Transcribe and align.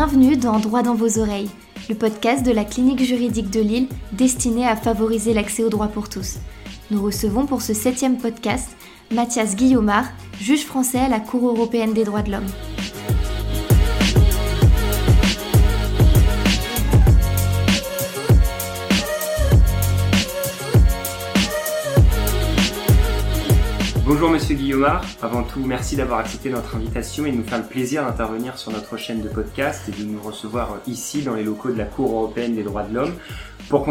Bienvenue 0.00 0.36
dans 0.36 0.60
Droit 0.60 0.82
dans 0.82 0.94
vos 0.94 1.18
oreilles, 1.18 1.50
le 1.88 1.96
podcast 1.96 2.46
de 2.46 2.52
la 2.52 2.64
clinique 2.64 3.02
juridique 3.02 3.50
de 3.50 3.58
Lille 3.58 3.88
destiné 4.12 4.64
à 4.64 4.76
favoriser 4.76 5.34
l'accès 5.34 5.64
au 5.64 5.70
droit 5.70 5.88
pour 5.88 6.08
tous. 6.08 6.36
Nous 6.92 7.02
recevons 7.02 7.46
pour 7.46 7.62
ce 7.62 7.74
septième 7.74 8.16
podcast 8.16 8.76
Mathias 9.10 9.56
Guillaumard, 9.56 10.06
juge 10.40 10.64
français 10.64 11.00
à 11.00 11.08
la 11.08 11.18
Cour 11.18 11.48
européenne 11.48 11.94
des 11.94 12.04
droits 12.04 12.22
de 12.22 12.30
l'homme. 12.30 12.46
Bonjour 24.08 24.30
Monsieur 24.30 24.54
Guillaumard, 24.54 25.04
avant 25.20 25.42
tout 25.42 25.60
merci 25.66 25.94
d'avoir 25.94 26.20
accepté 26.20 26.48
notre 26.48 26.76
invitation 26.76 27.26
et 27.26 27.30
de 27.30 27.36
nous 27.36 27.44
faire 27.44 27.58
le 27.58 27.64
plaisir 27.64 28.06
d'intervenir 28.06 28.56
sur 28.56 28.72
notre 28.72 28.96
chaîne 28.96 29.20
de 29.20 29.28
podcast 29.28 29.86
et 29.86 29.92
de 29.92 30.02
nous 30.02 30.18
recevoir 30.22 30.78
ici 30.86 31.20
dans 31.20 31.34
les 31.34 31.44
locaux 31.44 31.70
de 31.70 31.76
la 31.76 31.84
Cour 31.84 32.12
européenne 32.12 32.54
des 32.54 32.62
droits 32.62 32.84
de 32.84 32.94
l'homme. 32.94 33.12
Pour 33.68 33.86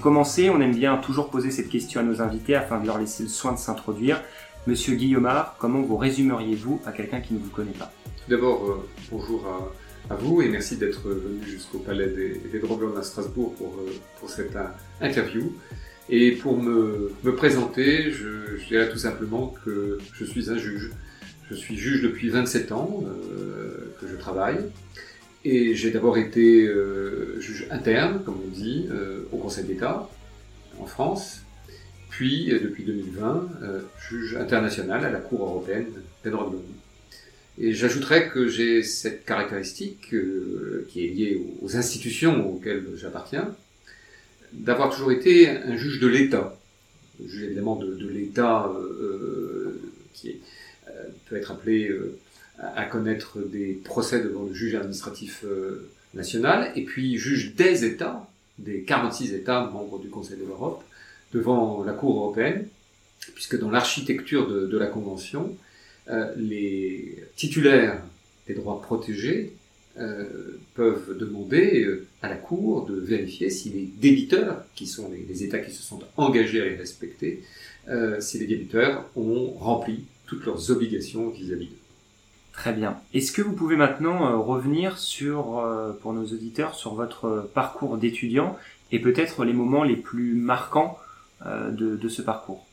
commencer, 0.00 0.50
on 0.50 0.60
aime 0.60 0.76
bien 0.76 0.98
toujours 0.98 1.30
poser 1.30 1.50
cette 1.50 1.68
question 1.68 1.98
à 1.98 2.04
nos 2.04 2.22
invités 2.22 2.54
afin 2.54 2.78
de 2.80 2.86
leur 2.86 2.96
laisser 2.96 3.24
le 3.24 3.28
soin 3.28 3.54
de 3.54 3.58
s'introduire. 3.58 4.22
Monsieur 4.68 4.94
Guillaumard, 4.94 5.56
comment 5.58 5.82
vous 5.82 5.96
résumeriez-vous 5.96 6.80
à 6.86 6.92
quelqu'un 6.92 7.20
qui 7.20 7.34
ne 7.34 7.40
vous 7.40 7.50
connaît 7.50 7.72
pas? 7.72 7.90
D'abord, 8.28 8.64
euh, 8.70 8.88
bonjour 9.10 9.44
à, 10.08 10.14
vous 10.14 10.42
et 10.42 10.48
merci 10.48 10.76
d'être 10.76 11.08
venu 11.08 11.44
jusqu'au 11.44 11.80
Palais 11.80 12.06
des, 12.06 12.60
droits 12.60 12.76
de 12.76 12.82
l'homme 12.82 12.98
à 12.98 13.02
Strasbourg 13.02 13.52
pour, 13.56 13.74
euh, 13.80 13.90
pour 14.20 14.30
cette 14.30 14.54
euh, 14.54 14.68
interview. 15.00 15.52
Et 16.08 16.32
pour 16.32 16.60
me, 16.60 17.12
me 17.24 17.34
présenter, 17.34 18.10
je, 18.12 18.64
dirais 18.68 18.88
tout 18.88 18.98
simplement 18.98 19.54
que 19.64 19.98
je 20.12 20.24
suis 20.24 20.50
un 20.50 20.58
juge. 20.58 20.90
Je 21.50 21.54
suis 21.54 21.76
juge 21.76 22.02
depuis 22.02 22.28
27 22.28 22.72
ans 22.72 23.04
euh, 23.06 23.94
que 24.00 24.08
je 24.08 24.16
travaille. 24.16 24.58
Et 25.48 25.76
j'ai 25.76 25.92
d'abord 25.92 26.18
été 26.18 26.66
euh, 26.66 27.40
juge 27.40 27.68
interne, 27.70 28.20
comme 28.24 28.40
on 28.44 28.48
dit, 28.48 28.88
euh, 28.90 29.20
au 29.30 29.36
Conseil 29.36 29.62
d'État 29.62 30.10
en 30.80 30.86
France. 30.86 31.42
Puis, 32.10 32.46
depuis 32.48 32.82
2020, 32.82 33.48
euh, 33.62 33.80
juge 34.08 34.34
international 34.34 35.04
à 35.04 35.10
la 35.12 35.20
Cour 35.20 35.42
européenne 35.42 35.86
des 36.24 36.30
droits 36.30 36.48
de 36.48 36.54
l'homme. 36.54 36.62
Et 37.58 37.74
j'ajouterais 37.74 38.28
que 38.28 38.48
j'ai 38.48 38.82
cette 38.82 39.24
caractéristique 39.24 40.16
qui 40.88 41.04
est 41.04 41.10
liée 41.10 41.40
aux 41.62 41.76
institutions 41.76 42.52
auxquelles 42.52 42.84
j'appartiens, 42.96 43.54
d'avoir 44.56 44.90
toujours 44.90 45.12
été 45.12 45.48
un 45.48 45.76
juge 45.76 46.00
de 46.00 46.06
l'État. 46.06 46.58
Juge 47.24 47.44
évidemment 47.44 47.76
de, 47.76 48.08
l'État 48.08 48.68
euh, 48.68 49.80
qui 50.12 50.30
est, 50.30 50.40
euh, 50.88 51.04
peut 51.28 51.36
être 51.36 51.50
appelé 51.50 51.88
euh, 51.88 52.18
à 52.58 52.84
connaître 52.84 53.38
des 53.40 53.74
procès 53.84 54.22
devant 54.22 54.44
le 54.44 54.54
juge 54.54 54.74
administratif 54.74 55.44
euh, 55.44 55.90
national, 56.14 56.72
et 56.74 56.84
puis 56.84 57.18
juge 57.18 57.54
des 57.54 57.84
États, 57.84 58.28
des 58.58 58.82
46 58.82 59.34
États 59.34 59.66
membres 59.66 59.98
du 59.98 60.08
Conseil 60.08 60.38
de 60.38 60.44
l'Europe, 60.44 60.82
devant 61.34 61.84
la 61.84 61.92
Cour 61.92 62.16
européenne, 62.16 62.66
puisque 63.34 63.58
dans 63.58 63.70
l'architecture 63.70 64.48
de, 64.48 64.78
la 64.78 64.86
Convention, 64.86 65.54
euh, 66.08 66.32
les 66.36 67.24
titulaires 67.36 68.00
des 68.46 68.54
droits 68.54 68.80
protégés 68.80 69.52
euh, 69.98 70.58
peuvent 70.74 71.16
demander 71.16 71.84
euh, 71.84 72.06
à 72.20 72.28
la 72.28 72.36
Cour 72.36 72.84
de 72.86 73.00
vérifier 73.00 73.48
si 73.48 73.70
les 73.70 73.88
débiteurs, 73.98 74.64
qui 74.74 74.86
sont 74.86 75.10
les, 75.10 75.24
les 75.26 75.42
États 75.42 75.58
qui 75.58 75.72
se 75.72 75.82
sont 75.82 76.00
engagés 76.18 76.60
à 76.60 76.64
les 76.66 76.76
respecter, 76.76 77.42
euh, 77.88 78.20
si 78.20 78.38
les 78.38 78.46
débiteurs 78.46 79.08
ont 79.16 79.52
rempli 79.58 80.04
toutes 80.26 80.44
leurs 80.44 80.70
obligations 80.70 81.30
vis-à-vis 81.30 81.68
d'eux. 81.68 81.76
Très 82.52 82.72
bien. 82.72 82.98
Est-ce 83.14 83.32
que 83.32 83.42
vous 83.42 83.52
pouvez 83.52 83.76
maintenant 83.76 84.26
euh, 84.26 84.36
revenir 84.36 84.98
sur, 84.98 85.66
pour 86.02 86.12
nos 86.12 86.24
auditeurs, 86.24 86.74
sur 86.74 86.94
votre 86.94 87.48
parcours 87.54 87.96
d'étudiant 87.96 88.58
et 88.92 89.00
peut-être 89.00 89.44
les 89.44 89.52
moments 89.52 89.82
les 89.82 89.96
plus 89.96 90.34
marquants 90.34 90.98
de, 91.44 91.96
de, 91.96 92.08
ce 92.08 92.22
parcours? 92.22 92.66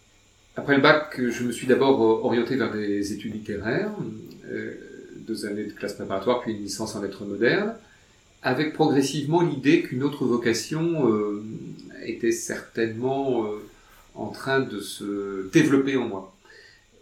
Après 0.55 0.75
le 0.75 0.81
bac, 0.81 1.19
je 1.19 1.43
me 1.43 1.51
suis 1.51 1.67
d'abord 1.67 1.99
orienté 2.25 2.55
vers 2.55 2.71
des 2.71 3.13
études 3.13 3.33
littéraires 3.33 3.91
deux 5.25 5.45
années 5.45 5.65
de 5.65 5.71
classe 5.71 5.93
préparatoire, 5.93 6.41
puis 6.41 6.53
une 6.53 6.61
licence 6.61 6.95
en 6.95 7.01
lettres 7.01 7.25
modernes, 7.25 7.75
avec 8.43 8.73
progressivement 8.73 9.41
l'idée 9.41 9.81
qu'une 9.83 10.03
autre 10.03 10.25
vocation 10.25 11.09
euh, 11.09 11.41
était 12.05 12.33
certainement 12.33 13.45
euh, 13.45 13.59
en 14.15 14.27
train 14.27 14.59
de 14.59 14.79
se 14.79 15.49
développer 15.51 15.95
en 15.95 16.07
moi. 16.07 16.35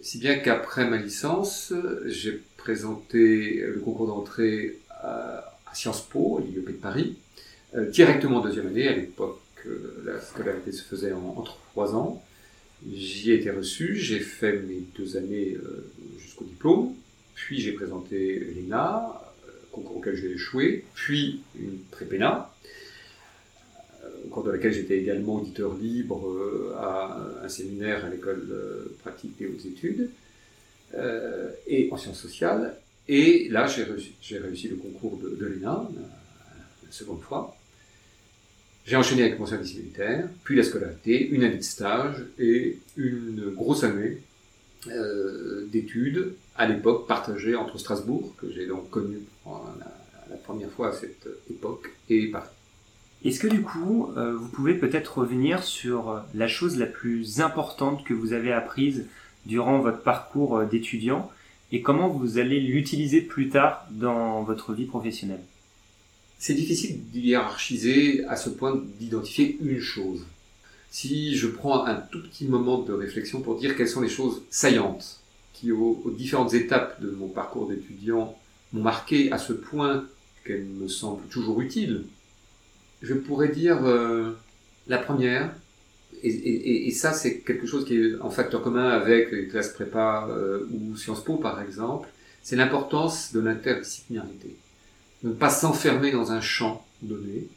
Si 0.01 0.19
bien 0.19 0.37
qu'après 0.37 0.87
ma 0.87 0.97
licence, 0.97 1.73
j'ai 2.05 2.41
présenté 2.57 3.63
le 3.67 3.79
concours 3.79 4.07
d'entrée 4.07 4.77
à, 4.89 5.57
Sciences 5.73 6.01
Po, 6.01 6.37
à 6.37 6.41
l'IEP 6.41 6.67
de 6.67 6.71
Paris, 6.73 7.15
euh, 7.75 7.89
directement 7.89 8.37
en 8.37 8.41
deuxième 8.41 8.67
année. 8.67 8.87
À 8.87 8.95
l'époque, 8.95 9.39
la 10.05 10.19
scolarité 10.19 10.71
se 10.71 10.83
faisait 10.83 11.13
en, 11.13 11.35
en 11.37 11.43
trois 11.43 11.95
ans. 11.95 12.23
J'y 12.91 13.31
ai 13.31 13.35
été 13.35 13.51
reçu, 13.51 13.95
j'ai 13.95 14.19
fait 14.19 14.53
mes 14.53 14.81
deux 14.97 15.17
années 15.17 15.55
jusqu'au 16.19 16.45
diplôme. 16.45 16.95
Puis 17.45 17.59
j'ai 17.59 17.71
présenté 17.71 18.39
l'ENA, 18.39 19.19
concours 19.71 19.97
auquel 19.97 20.15
j'ai 20.15 20.31
échoué, 20.31 20.85
puis 20.93 21.41
une 21.59 21.79
prépéna, 21.89 22.53
au 24.25 24.27
cours 24.29 24.43
de 24.43 24.51
laquelle 24.51 24.73
j'étais 24.73 24.99
également 24.99 25.37
auditeur 25.37 25.73
libre 25.75 26.75
à 26.77 27.19
un 27.43 27.49
séminaire 27.49 28.05
à 28.05 28.09
l'école 28.09 28.47
pratique 28.99 29.37
des 29.39 29.47
hautes 29.47 29.65
études, 29.65 30.11
et 31.67 31.89
en 31.91 31.97
sciences 31.97 32.21
sociales. 32.21 32.75
Et 33.07 33.49
là, 33.49 33.65
j'ai 33.67 34.37
réussi, 34.37 34.67
le 34.67 34.75
concours 34.75 35.17
de, 35.17 35.45
l'ENA, 35.45 35.89
la 36.85 36.91
seconde 36.91 37.21
fois. 37.21 37.55
J'ai 38.85 38.95
enchaîné 38.95 39.23
avec 39.23 39.39
mon 39.39 39.47
service 39.47 39.75
militaire, 39.75 40.29
puis 40.43 40.55
la 40.55 40.63
scolarité, 40.63 41.27
une 41.29 41.43
année 41.43 41.57
de 41.57 41.63
stage 41.63 42.23
et 42.39 42.77
une 42.97 43.51
grosse 43.55 43.83
année 43.83 44.17
euh, 44.87 45.67
d'études 45.67 46.35
à 46.55 46.67
l'époque 46.67 47.07
partagée 47.07 47.55
entre 47.55 47.77
Strasbourg, 47.77 48.33
que 48.37 48.51
j'ai 48.51 48.67
donc 48.67 48.89
connu 48.89 49.19
la, 49.45 49.91
la, 50.29 50.35
première 50.37 50.69
fois 50.69 50.89
à 50.89 50.93
cette 50.93 51.27
époque, 51.49 51.91
et 52.09 52.27
Paris. 52.27 52.49
Est-ce 53.23 53.39
que 53.39 53.47
du 53.47 53.61
coup, 53.61 54.11
euh, 54.17 54.35
vous 54.35 54.49
pouvez 54.49 54.73
peut-être 54.73 55.19
revenir 55.19 55.63
sur 55.63 56.23
la 56.33 56.47
chose 56.47 56.77
la 56.77 56.87
plus 56.87 57.39
importante 57.39 58.03
que 58.03 58.13
vous 58.13 58.33
avez 58.33 58.51
apprise 58.51 59.05
durant 59.45 59.79
votre 59.79 60.01
parcours 60.01 60.57
euh, 60.57 60.65
d'étudiant 60.65 61.29
et 61.71 61.81
comment 61.81 62.09
vous 62.09 62.37
allez 62.37 62.59
l'utiliser 62.59 63.21
plus 63.21 63.49
tard 63.49 63.87
dans 63.91 64.43
votre 64.43 64.73
vie 64.73 64.85
professionnelle? 64.85 65.43
C'est 66.37 66.53
difficile 66.53 66.99
d'hiérarchiser 67.11 68.25
à 68.25 68.35
ce 68.35 68.49
point 68.49 68.81
d'identifier 68.99 69.57
une 69.61 69.79
chose. 69.79 70.25
Si 70.89 71.35
je 71.35 71.47
prends 71.47 71.85
un 71.85 71.95
tout 71.95 72.21
petit 72.23 72.45
moment 72.45 72.79
de 72.79 72.91
réflexion 72.91 73.41
pour 73.41 73.57
dire 73.57 73.77
quelles 73.77 73.87
sont 73.87 74.01
les 74.01 74.09
choses 74.09 74.41
saillantes 74.49 75.20
aux, 75.69 76.11
différentes 76.17 76.53
étapes 76.53 77.01
de 77.01 77.11
mon 77.11 77.27
parcours 77.27 77.67
d'étudiant, 77.67 78.35
m'ont 78.73 78.81
marqué 78.81 79.31
à 79.31 79.37
ce 79.37 79.53
point 79.53 80.05
qu'elles 80.45 80.65
me 80.65 80.87
semblent 80.87 81.27
toujours 81.27 81.61
utiles, 81.61 82.05
je 83.01 83.13
pourrais 83.13 83.49
dire 83.49 83.85
euh, 83.85 84.31
la 84.87 84.97
première, 84.97 85.53
et 86.23 86.91
ça 86.91 87.13
c'est 87.13 87.39
quelque 87.39 87.65
chose 87.65 87.85
qui 87.85 87.97
est 87.97 88.19
en 88.21 88.29
facteur 88.29 88.61
commun 88.61 88.89
avec 88.89 89.31
les 89.31 89.47
classes 89.47 89.73
prépa 89.73 90.27
euh, 90.29 90.67
ou 90.71 90.95
Sciences 90.95 91.23
Po 91.23 91.37
par 91.37 91.61
exemple, 91.61 92.09
c'est 92.43 92.55
l'importance 92.55 93.33
de 93.33 93.39
l'interdisciplinarité. 93.39 94.55
De 95.23 95.29
ne 95.29 95.33
pas 95.33 95.49
s'enfermer 95.49 96.11
dans 96.11 96.31
un 96.31 96.41
champ 96.41 96.85
donné, 97.01 97.47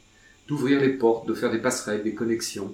d'ouvrir 0.47 0.79
les 0.79 0.89
portes, 0.89 1.27
de 1.27 1.33
faire 1.33 1.51
des 1.51 1.57
passerelles, 1.59 2.03
des 2.03 2.13
connexions, 2.13 2.73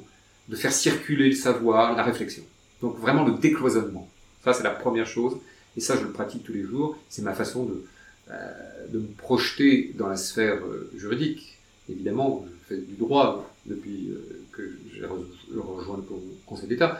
de 0.49 0.55
faire 0.55 0.73
circuler 0.73 1.29
le 1.29 1.35
savoir, 1.35 1.95
la 1.95 2.03
réflexion. 2.03 2.43
Donc 2.81 2.97
vraiment 2.97 3.25
le 3.25 3.33
décloisonnement. 3.33 4.09
Ça, 4.43 4.53
c'est 4.53 4.63
la 4.63 4.71
première 4.71 5.07
chose. 5.07 5.37
Et 5.77 5.81
ça, 5.81 5.95
je 5.95 6.03
le 6.03 6.11
pratique 6.11 6.43
tous 6.43 6.53
les 6.53 6.63
jours. 6.63 6.97
C'est 7.09 7.21
ma 7.21 7.33
façon 7.33 7.65
de, 7.65 7.85
euh, 8.29 8.87
de 8.89 8.99
me 8.99 9.07
projeter 9.07 9.93
dans 9.97 10.07
la 10.07 10.17
sphère 10.17 10.63
euh, 10.65 10.89
juridique. 10.95 11.57
Évidemment, 11.89 12.45
je 12.47 12.75
fais 12.75 12.81
du 12.81 12.95
droit 12.95 13.53
depuis 13.65 14.09
euh, 14.09 14.43
que 14.51 14.77
j'ai 14.93 15.05
rejoint 15.05 15.97
le 15.97 16.03
Conseil 16.45 16.67
d'État, 16.67 16.99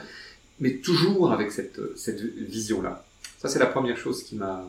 mais 0.60 0.76
toujours 0.78 1.32
avec 1.32 1.52
cette, 1.52 1.80
cette 1.98 2.22
vision-là. 2.22 3.06
Ça, 3.40 3.50
c'est 3.50 3.60
la 3.60 3.66
première 3.66 3.98
chose 3.98 4.24
qui 4.24 4.36
m'a 4.36 4.68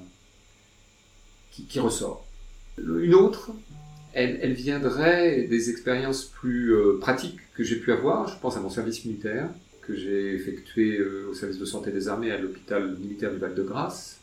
qui, 1.51 1.65
qui, 1.65 1.81
ressort. 1.81 2.25
Une 2.79 3.15
autre, 3.15 3.51
elle, 4.15 4.39
elle 4.41 4.55
viendrait 4.55 5.43
des 5.43 5.69
expériences 5.69 6.25
plus 6.25 6.75
pratiques 7.01 7.39
que 7.55 7.63
j'ai 7.63 7.77
pu 7.77 7.93
avoir. 7.93 8.29
Je 8.29 8.39
pense 8.39 8.57
à 8.57 8.61
mon 8.61 8.71
service 8.71 9.05
militaire 9.05 9.51
que 9.87 9.95
j'ai 9.95 10.35
effectué 10.35 10.99
euh, 10.99 11.29
au 11.31 11.35
service 11.35 11.59
de 11.59 11.65
santé 11.65 11.91
des 11.91 12.09
armées 12.09 12.31
à 12.31 12.39
l'hôpital 12.39 12.97
militaire 12.99 13.33
du 13.33 13.39
Val-de-Grâce, 13.39 14.19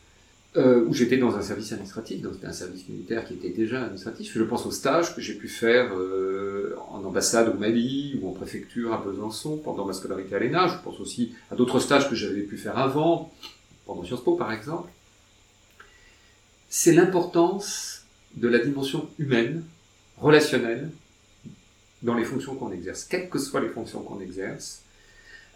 euh, 0.57 0.83
où 0.85 0.93
j'étais 0.95 1.17
dans 1.17 1.35
un 1.35 1.43
service 1.43 1.71
administratif, 1.73 2.21
donc 2.21 2.33
c'était 2.33 2.47
un 2.47 2.53
service 2.53 2.89
militaire 2.89 3.23
qui 3.23 3.35
était 3.35 3.49
déjà 3.49 3.83
administratif. 3.83 4.31
Je 4.35 4.43
pense 4.43 4.65
aux 4.65 4.71
stages 4.71 5.15
que 5.15 5.21
j'ai 5.21 5.35
pu 5.35 5.47
faire 5.47 5.93
euh, 5.93 6.75
en 6.89 7.03
ambassade 7.03 7.49
au 7.49 7.53
Mali 7.53 8.19
ou 8.19 8.29
en 8.29 8.31
préfecture 8.31 8.91
à 8.91 8.97
Besançon 8.97 9.57
pendant 9.57 9.85
ma 9.85 9.93
scolarité 9.93 10.35
à 10.35 10.39
l'ENA. 10.39 10.67
Je 10.67 10.83
pense 10.83 10.99
aussi 10.99 11.35
à 11.51 11.55
d'autres 11.55 11.79
stages 11.79 12.09
que 12.09 12.15
j'avais 12.15 12.41
pu 12.41 12.57
faire 12.57 12.79
avant, 12.79 13.31
pendant 13.85 14.03
Sciences 14.03 14.23
Po 14.23 14.35
par 14.35 14.51
exemple. 14.51 14.89
C'est 16.67 16.93
l'importance 16.93 18.05
de 18.35 18.47
la 18.47 18.57
dimension 18.57 19.07
humaine, 19.19 19.63
relationnelle, 20.17 20.89
dans 22.01 22.15
les 22.15 22.23
fonctions 22.23 22.55
qu'on 22.55 22.71
exerce, 22.71 23.03
quelles 23.03 23.29
que 23.29 23.37
soient 23.37 23.61
les 23.61 23.69
fonctions 23.69 24.01
qu'on 24.01 24.19
exerce. 24.19 24.81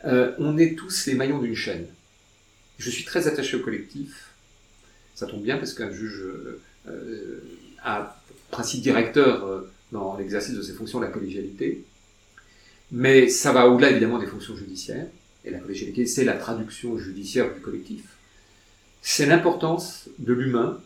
Euh, 0.05 0.33
on 0.37 0.57
est 0.57 0.75
tous 0.75 1.05
les 1.05 1.15
maillons 1.15 1.39
d'une 1.39 1.55
chaîne. 1.55 1.85
Je 2.77 2.89
suis 2.89 3.05
très 3.05 3.27
attaché 3.27 3.57
au 3.57 3.61
collectif. 3.61 4.31
Ça 5.15 5.27
tombe 5.27 5.43
bien 5.43 5.57
parce 5.57 5.73
qu'un 5.73 5.91
juge 5.91 6.23
euh, 6.87 7.43
a 7.83 8.19
principe 8.51 8.81
directeur 8.81 9.45
euh, 9.45 9.71
dans 9.91 10.17
l'exercice 10.17 10.55
de 10.55 10.61
ses 10.61 10.73
fonctions 10.73 10.99
la 10.99 11.07
collégialité. 11.07 11.83
Mais 12.91 13.27
ça 13.29 13.51
va 13.51 13.67
au-delà 13.67 13.91
évidemment 13.91 14.19
des 14.19 14.27
fonctions 14.27 14.55
judiciaires. 14.55 15.07
Et 15.45 15.51
la 15.51 15.59
collégialité, 15.59 16.05
c'est 16.05 16.23
la 16.23 16.33
traduction 16.33 16.97
judiciaire 16.97 17.53
du 17.53 17.59
collectif. 17.59 18.03
C'est 19.01 19.25
l'importance 19.25 20.09
de 20.19 20.33
l'humain 20.33 20.79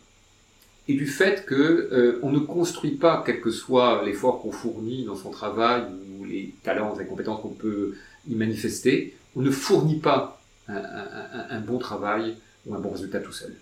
et 0.88 0.94
du 0.94 1.06
fait 1.06 1.44
que 1.44 1.54
euh, 1.92 2.18
on 2.22 2.32
ne 2.32 2.38
construit 2.38 2.92
pas, 2.92 3.22
quel 3.24 3.40
que 3.40 3.50
soit 3.50 4.02
l'effort 4.04 4.40
qu'on 4.40 4.50
fournit 4.50 5.04
dans 5.04 5.14
son 5.14 5.30
travail 5.30 5.84
ou 6.18 6.24
les 6.24 6.54
talents 6.64 6.98
et 6.98 7.04
compétences 7.04 7.42
qu'on 7.42 7.50
peut 7.50 7.94
manifester, 8.36 9.14
on 9.36 9.40
ne 9.40 9.50
fournit 9.50 9.98
pas 9.98 10.40
un, 10.68 11.60
bon 11.60 11.78
travail 11.78 12.36
ou 12.66 12.74
un 12.74 12.78
bon 12.78 12.90
résultat 12.90 13.20
tout 13.20 13.32
seul. 13.32 13.54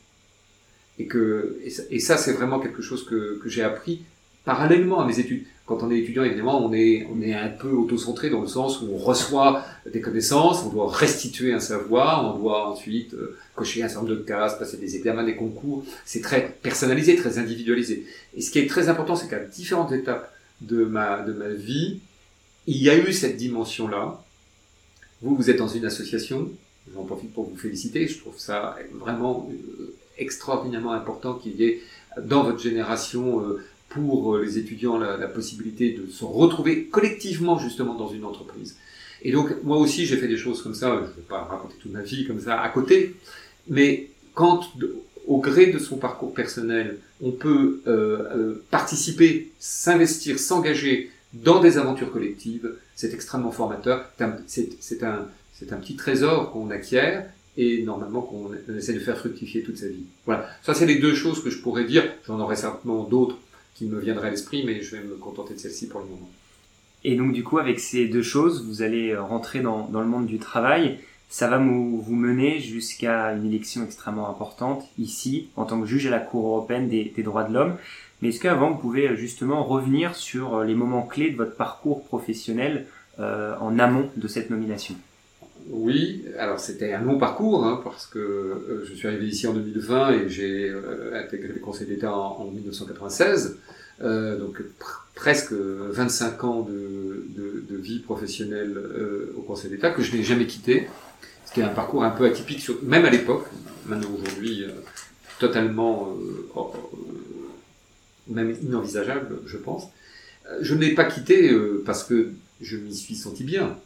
Et 0.98 1.06
que 1.06 1.60
et 1.90 2.00
ça, 2.00 2.16
c'est 2.16 2.32
vraiment 2.32 2.58
quelque 2.58 2.82
chose 2.82 3.04
que, 3.04 3.38
que 3.42 3.48
j'ai 3.48 3.62
appris 3.62 4.02
parallèlement 4.46 5.00
à 5.00 5.06
mes 5.06 5.18
études. 5.18 5.44
Quand 5.66 5.82
on 5.82 5.90
est 5.90 5.98
étudiant, 5.98 6.22
évidemment, 6.22 6.64
on 6.64 6.72
est, 6.72 7.06
on 7.12 7.20
est 7.20 7.34
un 7.34 7.48
peu 7.48 7.70
auto-centré 7.70 8.30
dans 8.30 8.40
le 8.40 8.46
sens 8.46 8.80
où 8.80 8.88
on 8.94 8.96
reçoit 8.96 9.64
des 9.92 10.00
connaissances, 10.00 10.62
on 10.62 10.68
doit 10.68 10.88
restituer 10.90 11.52
un 11.52 11.58
savoir, 11.58 12.32
on 12.32 12.38
doit 12.38 12.70
ensuite 12.70 13.14
euh, 13.14 13.36
cocher 13.56 13.82
un 13.82 13.88
certain 13.88 14.06
nombre 14.06 14.20
de 14.20 14.22
cases, 14.22 14.56
passer 14.56 14.76
des 14.76 14.94
examens, 14.94 15.24
des 15.24 15.34
concours. 15.34 15.84
C'est 16.04 16.20
très 16.20 16.56
personnalisé, 16.62 17.16
très 17.16 17.38
individualisé. 17.38 18.06
Et 18.36 18.40
ce 18.40 18.52
qui 18.52 18.60
est 18.60 18.68
très 18.68 18.88
important, 18.88 19.16
c'est 19.16 19.28
qu'à 19.28 19.40
différentes 19.40 19.90
étapes 19.90 20.32
de 20.60 20.84
ma, 20.84 21.22
de 21.22 21.32
ma 21.32 21.48
vie, 21.48 21.98
il 22.68 22.80
y 22.80 22.88
a 22.88 22.96
eu 22.96 23.12
cette 23.12 23.36
dimension-là. 23.36 24.22
Vous, 25.22 25.34
vous 25.34 25.50
êtes 25.50 25.58
dans 25.58 25.68
une 25.68 25.84
association. 25.84 26.50
J'en 26.94 27.04
profite 27.04 27.32
pour 27.32 27.48
vous 27.48 27.56
féliciter. 27.56 28.06
Je 28.06 28.18
trouve 28.18 28.38
ça 28.38 28.76
vraiment 28.94 29.50
euh, 29.50 29.94
extraordinairement 30.18 30.92
important 30.92 31.34
qu'il 31.34 31.56
y 31.56 31.64
ait 31.64 31.80
dans 32.22 32.44
votre 32.44 32.60
génération 32.60 33.40
euh, 33.40 33.62
pour 33.88 34.36
euh, 34.36 34.42
les 34.42 34.58
étudiants 34.58 34.98
la, 34.98 35.28
possibilité 35.28 35.92
de 35.92 36.10
se 36.10 36.24
retrouver 36.24 36.84
collectivement 36.84 37.58
justement 37.58 37.94
dans 37.94 38.08
une 38.08 38.24
entreprise. 38.24 38.76
Et 39.22 39.32
donc 39.32 39.62
moi 39.62 39.78
aussi 39.78 40.06
j'ai 40.06 40.16
fait 40.16 40.28
des 40.28 40.36
choses 40.36 40.62
comme 40.62 40.74
ça, 40.74 40.94
je 40.96 41.00
ne 41.00 41.06
vais 41.06 41.22
pas 41.28 41.42
raconter 41.44 41.76
toute 41.80 41.92
ma 41.92 42.02
vie 42.02 42.26
comme 42.26 42.40
ça 42.40 42.60
à 42.60 42.68
côté, 42.68 43.14
mais 43.68 44.10
quand 44.34 44.68
au 45.26 45.38
gré 45.38 45.66
de 45.66 45.78
son 45.78 45.96
parcours 45.96 46.32
personnel, 46.34 46.98
on 47.20 47.32
peut 47.32 47.80
euh, 47.86 48.62
participer, 48.70 49.50
s'investir, 49.58 50.38
s'engager 50.38 51.10
dans 51.42 51.60
des 51.60 51.78
aventures 51.78 52.12
collectives, 52.12 52.70
c'est 52.94 53.12
extrêmement 53.12 53.50
formateur. 53.50 54.10
C'est 54.46 55.02
un, 55.02 55.28
petit 55.78 55.96
trésor 55.96 56.52
qu'on 56.52 56.70
acquiert 56.70 57.26
et 57.56 57.82
normalement 57.82 58.22
qu'on 58.22 58.50
essaie 58.74 58.92
de 58.92 59.00
faire 59.00 59.18
fructifier 59.18 59.62
toute 59.62 59.78
sa 59.78 59.88
vie. 59.88 60.04
Voilà, 60.26 60.48
ça 60.62 60.74
c'est 60.74 60.86
les 60.86 60.98
deux 60.98 61.14
choses 61.14 61.42
que 61.42 61.50
je 61.50 61.58
pourrais 61.58 61.84
dire. 61.84 62.04
J'en 62.26 62.38
aurais 62.40 62.56
certainement 62.56 63.04
d'autres 63.04 63.36
qui 63.74 63.86
me 63.86 63.98
viendraient 63.98 64.28
à 64.28 64.30
l'esprit, 64.30 64.64
mais 64.64 64.82
je 64.82 64.96
vais 64.96 65.02
me 65.02 65.16
contenter 65.16 65.54
de 65.54 65.58
celle-ci 65.58 65.88
pour 65.88 66.00
le 66.00 66.06
moment. 66.06 66.28
Et 67.04 67.16
donc 67.16 67.32
du 67.32 67.44
coup, 67.44 67.58
avec 67.58 67.80
ces 67.80 68.06
deux 68.08 68.22
choses, 68.22 68.66
vous 68.66 68.82
allez 68.82 69.16
rentrer 69.16 69.60
dans, 69.60 69.88
le 69.92 70.06
monde 70.06 70.26
du 70.26 70.38
travail. 70.38 70.98
Ça 71.28 71.48
va 71.48 71.58
vous 71.58 72.14
mener 72.14 72.60
jusqu'à 72.60 73.32
une 73.32 73.46
élection 73.46 73.84
extrêmement 73.84 74.28
importante 74.28 74.84
ici, 74.98 75.48
en 75.56 75.64
tant 75.64 75.80
que 75.80 75.86
juge 75.86 76.06
à 76.06 76.10
la 76.10 76.20
Cour 76.20 76.46
européenne 76.46 76.88
des 76.88 77.22
droits 77.22 77.44
de 77.44 77.52
l'homme. 77.52 77.76
Mais 78.22 78.28
est-ce 78.28 78.40
qu'avant, 78.40 78.70
vous 78.70 78.78
pouvez 78.78 79.16
justement 79.16 79.62
revenir 79.64 80.14
sur 80.14 80.62
les 80.62 80.74
moments 80.74 81.02
clés 81.02 81.30
de 81.30 81.36
votre 81.36 81.56
parcours 81.56 82.04
professionnel 82.04 82.86
euh, 83.18 83.54
en 83.60 83.78
amont 83.78 84.10
de 84.16 84.28
cette 84.28 84.50
nomination? 84.50 84.94
Oui, 85.68 86.24
alors 86.38 86.60
c'était 86.60 86.92
un 86.92 87.02
long 87.02 87.18
parcours, 87.18 87.64
hein, 87.64 87.80
parce 87.82 88.06
que 88.06 88.18
euh, 88.18 88.84
je 88.88 88.94
suis 88.94 89.08
arrivé 89.08 89.26
ici 89.26 89.46
en 89.46 89.52
2020 89.52 90.10
et 90.12 90.28
j'ai 90.28 90.68
euh, 90.68 91.12
intégré 91.14 91.48
le 91.48 91.60
Conseil 91.60 91.88
d'État 91.88 92.14
en, 92.14 92.44
1996, 92.44 93.58
euh, 94.02 94.38
donc 94.38 94.62
presque 95.14 95.52
25 95.52 96.44
ans 96.44 96.62
de, 96.62 97.26
de, 97.30 97.64
de 97.68 97.76
vie 97.76 97.98
professionnelle 97.98 98.76
euh, 98.76 99.34
au 99.36 99.40
Conseil 99.40 99.70
d'État 99.70 99.90
que 99.90 100.02
je 100.02 100.16
n'ai 100.16 100.22
jamais 100.22 100.46
quitté, 100.46 100.86
ce 101.46 101.52
qui 101.52 101.60
est 101.60 101.64
un 101.64 101.68
parcours 101.68 102.04
un 102.04 102.10
peu 102.10 102.26
atypique, 102.26 102.60
sur, 102.60 102.80
même 102.84 103.04
à 103.04 103.10
l'époque, 103.10 103.46
maintenant 103.86 104.10
aujourd'hui 104.20 104.64
totalement, 105.40 106.16
même 108.28 108.56
inenvisageable, 108.62 109.40
je 109.46 109.56
pense. 109.56 109.88
Je 110.60 110.74
ne 110.74 110.80
l'ai 110.80 110.94
pas 110.94 111.04
quitté 111.04 111.50
parce 111.84 112.04
que 112.04 112.30
je 112.60 112.76
m'y 112.76 112.94
suis 112.94 113.16
senti 113.16 113.44
bien, 113.44 113.76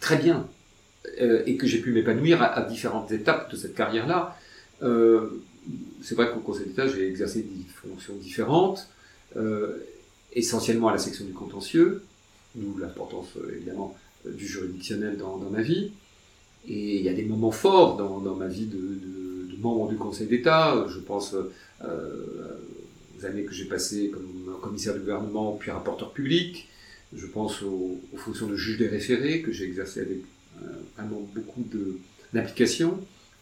très 0.00 0.16
bien, 0.16 0.48
euh, 1.20 1.42
et 1.46 1.56
que 1.56 1.66
j'ai 1.66 1.80
pu 1.80 1.92
m'épanouir 1.92 2.42
à, 2.42 2.62
différentes 2.62 3.10
étapes 3.12 3.50
de 3.50 3.56
cette 3.56 3.74
carrière-là. 3.74 4.36
Euh, 4.82 5.42
c'est 6.02 6.14
vrai 6.14 6.30
qu'au 6.30 6.40
Conseil 6.40 6.66
d'État, 6.66 6.86
j'ai 6.86 7.08
exercé 7.08 7.42
des 7.42 7.64
fonctions 7.74 8.14
différentes, 8.16 8.88
euh, 9.36 9.78
essentiellement 10.32 10.88
à 10.88 10.92
la 10.92 10.98
section 10.98 11.24
du 11.24 11.32
contentieux, 11.32 12.02
d'où 12.54 12.78
l'importance 12.78 13.28
évidemment 13.52 13.96
du 14.24 14.46
juridictionnel 14.46 15.16
dans, 15.16 15.38
dans, 15.38 15.50
ma 15.50 15.62
vie. 15.62 15.92
Et 16.68 16.96
il 16.98 17.02
y 17.02 17.08
a 17.08 17.12
des 17.12 17.24
moments 17.24 17.50
forts 17.50 17.96
dans, 17.96 18.20
dans 18.20 18.36
ma 18.36 18.46
vie 18.46 18.66
de, 18.66 18.76
de, 18.76 19.52
de, 19.56 19.60
membre 19.60 19.88
du 19.88 19.96
Conseil 19.96 20.28
d'État. 20.28 20.86
Je 20.88 20.98
pense 20.98 21.34
aux 23.22 23.26
années 23.26 23.44
que 23.44 23.52
j'ai 23.52 23.64
passées 23.64 24.10
comme 24.12 24.58
commissaire 24.60 24.94
de 24.94 25.00
gouvernement 25.00 25.56
puis 25.58 25.70
rapporteur 25.70 26.12
public. 26.12 26.68
Je 27.14 27.26
pense 27.26 27.62
aux, 27.62 28.00
fonctions 28.16 28.46
de 28.46 28.56
juge 28.56 28.78
des 28.78 28.88
référés 28.88 29.42
que 29.42 29.52
j'ai 29.52 29.64
exercé 29.64 30.00
avec 30.00 30.18
euh, 30.62 30.66
vraiment 30.96 31.28
beaucoup 31.34 31.64
d'applications. 32.32 32.98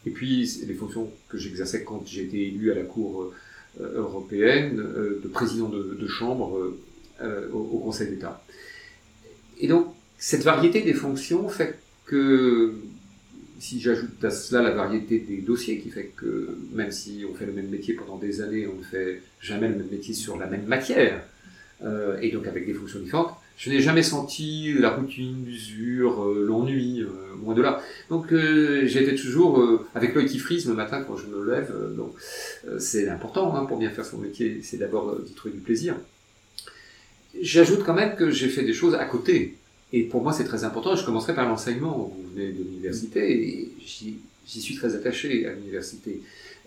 Et 0.06 0.10
puis 0.10 0.60
les 0.66 0.74
fonctions 0.74 1.10
que 1.28 1.38
j'exerçais 1.38 1.84
quand 1.84 2.02
j'ai 2.06 2.22
été 2.22 2.48
élu 2.48 2.72
à 2.72 2.74
la 2.74 2.82
Cour 2.82 3.32
euh, 3.80 3.98
européenne, 3.98 4.80
euh, 4.80 5.20
de 5.22 5.28
président 5.28 5.68
de, 5.68 6.06
chambre 6.08 6.74
au, 7.52 7.78
Conseil 7.78 8.08
d'État. 8.08 8.42
Et 9.60 9.68
donc 9.68 9.94
cette 10.18 10.42
variété 10.42 10.82
des 10.82 10.94
fonctions 10.94 11.48
fait 11.48 11.78
que 12.06 12.74
si 13.60 13.80
j'ajoute 13.80 14.24
à 14.24 14.30
cela 14.30 14.62
la 14.62 14.70
variété 14.70 15.20
des 15.20 15.38
dossiers, 15.38 15.78
qui 15.78 15.90
fait 15.90 16.12
que 16.16 16.56
même 16.72 16.90
si 16.90 17.24
on 17.30 17.34
fait 17.34 17.46
le 17.46 17.52
même 17.52 17.68
métier 17.68 17.94
pendant 17.94 18.16
des 18.16 18.40
années, 18.40 18.66
on 18.66 18.78
ne 18.78 18.82
fait 18.82 19.22
jamais 19.40 19.68
le 19.68 19.76
même 19.76 19.90
métier 19.90 20.14
sur 20.14 20.36
la 20.36 20.46
même 20.46 20.64
matière, 20.64 21.22
et 22.20 22.30
donc 22.30 22.46
avec 22.46 22.66
des 22.66 22.74
fonctions 22.74 22.98
différentes, 22.98 23.34
je 23.60 23.68
n'ai 23.68 23.82
jamais 23.82 24.02
senti 24.02 24.72
la 24.72 24.88
routine, 24.88 25.44
l'usure, 25.44 26.24
euh, 26.24 26.46
l'ennui, 26.48 27.02
euh, 27.02 27.36
moins 27.42 27.54
de 27.54 27.60
là. 27.60 27.82
Donc 28.08 28.32
euh, 28.32 28.86
j'étais 28.86 29.14
toujours 29.14 29.60
euh, 29.60 29.86
avec 29.94 30.14
l'œil 30.14 30.24
qui 30.24 30.38
frise 30.38 30.66
le 30.66 30.72
matin 30.72 31.04
quand 31.06 31.18
je 31.18 31.26
me 31.26 31.44
lève. 31.44 31.70
donc 31.94 32.14
c'est 32.78 33.06
important 33.10 33.54
hein, 33.54 33.66
pour 33.66 33.76
bien 33.76 33.90
faire 33.90 34.06
son 34.06 34.16
métier, 34.16 34.60
c'est 34.62 34.78
d'abord 34.78 35.20
d'y 35.20 35.34
trouver 35.34 35.52
du 35.52 35.60
plaisir. 35.60 35.94
J'ajoute 37.38 37.84
quand 37.84 37.92
même 37.92 38.16
que 38.16 38.30
j'ai 38.30 38.48
fait 38.48 38.62
des 38.62 38.72
choses 38.72 38.94
à 38.94 39.04
côté. 39.04 39.58
Et 39.92 40.04
pour 40.04 40.22
moi 40.22 40.32
c'est 40.32 40.44
très 40.44 40.64
important. 40.64 40.94
Je 40.96 41.04
commencerai 41.04 41.34
par 41.34 41.48
l'enseignement. 41.48 42.12
Vous 42.16 42.30
venez 42.34 42.52
de 42.52 42.62
l'université 42.62 43.32
et 43.32 43.72
j'y 43.80 44.60
suis 44.60 44.74
très 44.76 44.94
attaché 44.94 45.46
à 45.46 45.52
l'université. 45.52 46.22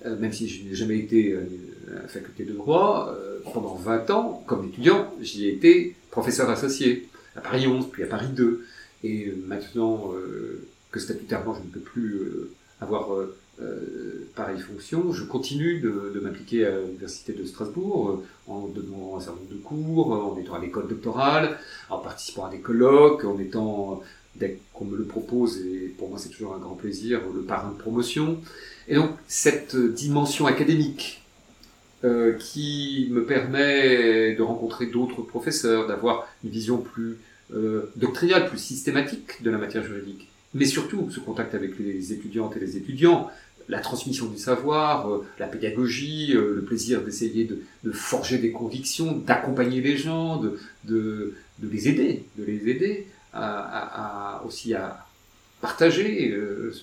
même 0.05 0.33
si 0.33 0.47
je 0.49 0.63
n'ai 0.63 0.75
jamais 0.75 0.99
été 0.99 1.35
à 1.35 2.01
la 2.01 2.07
faculté 2.07 2.43
de 2.43 2.53
droit, 2.53 3.15
pendant 3.53 3.75
20 3.75 4.09
ans, 4.09 4.43
comme 4.45 4.67
étudiant, 4.67 5.13
j'y 5.21 5.47
ai 5.47 5.53
été 5.53 5.95
professeur 6.11 6.49
associé 6.49 7.07
à 7.35 7.41
Paris 7.41 7.67
11, 7.67 7.89
puis 7.91 8.03
à 8.03 8.07
Paris 8.07 8.27
2. 8.33 8.65
Et 9.03 9.27
euh, 9.27 9.35
maintenant 9.45 10.13
euh, 10.13 10.65
que 10.91 10.99
statutairement 10.99 11.53
je 11.55 11.59
ne 11.59 11.71
peux 11.71 11.79
plus 11.79 12.21
euh, 13.61 14.27
pareille 14.35 14.59
fonction, 14.59 15.13
je 15.13 15.23
continue 15.23 15.79
de, 15.79 16.11
de 16.13 16.19
m'impliquer 16.19 16.65
à 16.65 16.79
l'Université 16.79 17.33
de 17.33 17.45
Strasbourg 17.45 18.23
en 18.47 18.67
donnant 18.67 19.17
un 19.17 19.19
certain 19.19 19.39
nombre 19.39 19.51
de 19.51 19.61
cours, 19.61 20.11
en 20.11 20.37
étant 20.39 20.55
à 20.55 20.59
l'école 20.59 20.87
doctorale, 20.87 21.57
en 21.89 21.99
participant 21.99 22.45
à 22.45 22.49
des 22.49 22.59
colloques, 22.59 23.23
en 23.25 23.37
étant, 23.39 24.01
dès 24.35 24.59
qu'on 24.73 24.85
me 24.85 24.97
le 24.97 25.05
propose, 25.05 25.59
et 25.59 25.93
pour 25.97 26.09
moi 26.09 26.17
c'est 26.17 26.29
toujours 26.29 26.55
un 26.55 26.59
grand 26.59 26.75
plaisir, 26.75 27.21
le 27.33 27.41
parrain 27.41 27.71
de 27.71 27.77
promotion. 27.77 28.39
Et 28.87 28.95
donc 28.95 29.11
cette 29.27 29.75
dimension 29.75 30.47
académique 30.47 31.23
euh, 32.03 32.33
qui 32.33 33.07
me 33.11 33.23
permet 33.23 34.35
de 34.35 34.41
rencontrer 34.41 34.87
d'autres 34.87 35.21
professeurs, 35.21 35.87
d'avoir 35.87 36.27
une 36.43 36.49
vision 36.49 36.79
plus 36.79 37.17
euh, 37.53 37.91
doctrinale, 37.95 38.49
plus 38.49 38.57
systématique 38.57 39.41
de 39.41 39.49
la 39.49 39.57
matière 39.57 39.83
juridique. 39.83 40.27
Mais 40.53 40.65
surtout, 40.65 41.09
ce 41.11 41.19
contact 41.19 41.55
avec 41.55 41.79
les 41.79 42.13
étudiantes 42.13 42.55
et 42.57 42.59
les 42.59 42.77
étudiants, 42.77 43.29
la 43.69 43.79
transmission 43.79 44.25
du 44.27 44.37
savoir, 44.37 45.09
euh, 45.09 45.25
la 45.39 45.47
pédagogie, 45.47 46.33
euh, 46.35 46.55
le 46.55 46.63
plaisir 46.63 47.01
d'essayer 47.01 47.45
de, 47.45 47.59
de, 47.83 47.91
forger 47.91 48.37
des 48.37 48.51
convictions, 48.51 49.13
d'accompagner 49.13 49.81
les 49.81 49.97
gens, 49.97 50.37
de, 50.37 50.59
de, 50.83 51.33
de, 51.59 51.69
les 51.69 51.87
aider, 51.87 52.23
de 52.37 52.43
les 52.43 52.69
aider 52.69 53.07
à, 53.31 53.59
à, 53.59 54.37
à 54.39 54.43
aussi 54.43 54.73
à 54.73 55.05
partager 55.61 56.37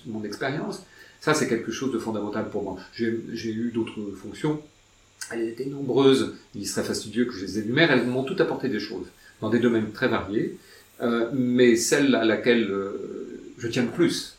mon 0.07 0.23
expérience. 0.23 0.83
Ça, 1.21 1.35
c'est 1.35 1.47
quelque 1.47 1.71
chose 1.71 1.93
de 1.93 1.99
fondamental 1.99 2.49
pour 2.49 2.63
moi. 2.63 2.77
J'ai 2.93 3.51
eu 3.51 3.71
d'autres 3.71 4.01
fonctions 4.15 4.59
Elles 5.29 5.47
étaient 5.49 5.65
nombreuses, 5.65 6.33
il 6.55 6.67
serait 6.67 6.83
fastidieux 6.83 7.25
que 7.25 7.33
je 7.33 7.45
les 7.45 7.59
énumère, 7.59 7.91
elles 7.91 8.07
m'ont 8.07 8.23
toutes 8.23 8.41
apporté 8.41 8.69
des 8.69 8.79
choses, 8.79 9.05
dans 9.39 9.51
des 9.51 9.59
domaines 9.59 9.91
très 9.91 10.07
variés, 10.07 10.57
euh, 11.01 11.29
mais 11.31 11.75
celle 11.75 12.15
à 12.15 12.25
laquelle 12.25 12.69
euh, 12.71 13.20
je 13.61 13.67
tiens 13.67 13.83
le 13.83 13.89
plus, 13.89 14.37